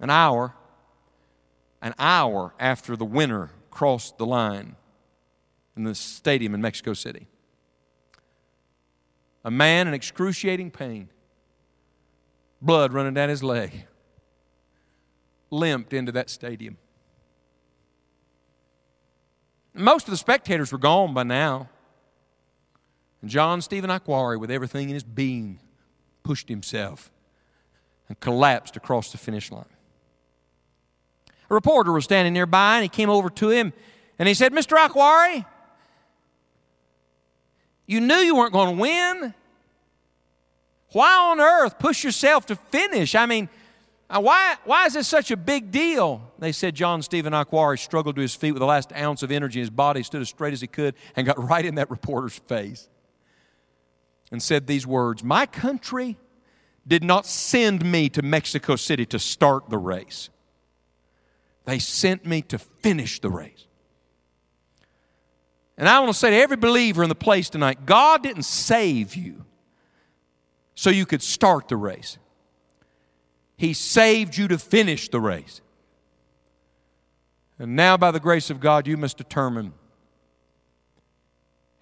an 0.00 0.10
hour, 0.10 0.54
an 1.82 1.94
hour 1.98 2.54
after 2.58 2.96
the 2.96 3.04
winner 3.04 3.50
crossed 3.70 4.18
the 4.18 4.26
line 4.26 4.76
in 5.76 5.84
the 5.84 5.94
stadium 5.94 6.54
in 6.54 6.60
Mexico 6.60 6.92
City, 6.92 7.26
a 9.44 9.50
man 9.50 9.88
in 9.88 9.94
excruciating 9.94 10.70
pain, 10.70 11.08
blood 12.60 12.92
running 12.92 13.14
down 13.14 13.28
his 13.28 13.42
leg, 13.42 13.86
limped 15.50 15.92
into 15.92 16.12
that 16.12 16.28
stadium. 16.30 16.76
Most 19.74 20.06
of 20.06 20.10
the 20.10 20.16
spectators 20.16 20.72
were 20.72 20.78
gone 20.78 21.14
by 21.14 21.22
now. 21.22 21.68
And 23.22 23.30
John 23.30 23.62
Stephen 23.62 23.90
Akhwari, 23.90 24.38
with 24.38 24.50
everything 24.50 24.88
in 24.88 24.94
his 24.94 25.04
being, 25.04 25.60
pushed 26.22 26.48
himself 26.48 27.10
and 28.08 28.18
collapsed 28.20 28.76
across 28.76 29.12
the 29.12 29.18
finish 29.18 29.50
line. 29.52 29.64
A 31.50 31.54
reporter 31.54 31.92
was 31.92 32.04
standing 32.04 32.32
nearby 32.32 32.76
and 32.76 32.82
he 32.82 32.88
came 32.88 33.10
over 33.10 33.30
to 33.30 33.50
him 33.50 33.72
and 34.18 34.28
he 34.28 34.34
said, 34.34 34.52
Mr. 34.52 34.76
Akhwari, 34.76 35.44
you 37.86 38.00
knew 38.00 38.16
you 38.16 38.36
weren't 38.36 38.52
going 38.52 38.76
to 38.76 38.80
win. 38.80 39.34
Why 40.92 41.30
on 41.30 41.40
earth 41.40 41.78
push 41.78 42.04
yourself 42.04 42.46
to 42.46 42.56
finish? 42.56 43.14
I 43.14 43.26
mean, 43.26 43.48
why, 44.18 44.56
why 44.64 44.86
is 44.86 44.94
this 44.94 45.06
such 45.06 45.30
a 45.30 45.36
big 45.36 45.70
deal? 45.70 46.32
They 46.38 46.50
said 46.50 46.74
John 46.74 47.00
Stephen 47.02 47.32
Akhwari 47.32 47.78
struggled 47.78 48.16
to 48.16 48.22
his 48.22 48.34
feet 48.34 48.52
with 48.52 48.60
the 48.60 48.66
last 48.66 48.92
ounce 48.92 49.22
of 49.22 49.30
energy 49.30 49.60
in 49.60 49.62
his 49.62 49.70
body, 49.70 50.02
stood 50.02 50.20
as 50.20 50.28
straight 50.28 50.52
as 50.52 50.60
he 50.60 50.66
could, 50.66 50.96
and 51.14 51.26
got 51.26 51.42
right 51.48 51.64
in 51.64 51.76
that 51.76 51.90
reporter's 51.90 52.36
face 52.36 52.88
and 54.32 54.42
said 54.42 54.66
these 54.66 54.86
words 54.86 55.22
My 55.22 55.46
country 55.46 56.18
did 56.86 57.04
not 57.04 57.26
send 57.26 57.84
me 57.84 58.08
to 58.08 58.22
Mexico 58.22 58.74
City 58.74 59.06
to 59.06 59.18
start 59.18 59.70
the 59.70 59.78
race, 59.78 60.28
they 61.64 61.78
sent 61.78 62.26
me 62.26 62.42
to 62.42 62.58
finish 62.58 63.20
the 63.20 63.30
race. 63.30 63.66
And 65.76 65.88
I 65.88 65.98
want 66.00 66.12
to 66.12 66.18
say 66.18 66.30
to 66.30 66.36
every 66.36 66.58
believer 66.58 67.02
in 67.02 67.08
the 67.08 67.14
place 67.14 67.48
tonight 67.48 67.86
God 67.86 68.22
didn't 68.22 68.42
save 68.42 69.14
you 69.14 69.44
so 70.74 70.90
you 70.90 71.06
could 71.06 71.22
start 71.22 71.68
the 71.68 71.76
race, 71.76 72.18
He 73.60 73.74
saved 73.74 74.38
you 74.38 74.48
to 74.48 74.56
finish 74.56 75.10
the 75.10 75.20
race. 75.20 75.60
And 77.58 77.76
now, 77.76 77.98
by 77.98 78.10
the 78.10 78.18
grace 78.18 78.48
of 78.48 78.58
God, 78.58 78.86
you 78.86 78.96
must 78.96 79.18
determine 79.18 79.74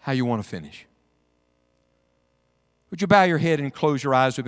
how 0.00 0.10
you 0.10 0.24
want 0.24 0.42
to 0.42 0.48
finish. 0.48 0.86
Would 2.90 3.00
you 3.00 3.06
bow 3.06 3.22
your 3.22 3.38
head 3.38 3.60
and 3.60 3.72
close 3.72 4.02
your 4.02 4.12
eyes? 4.12 4.34
To 4.34 4.42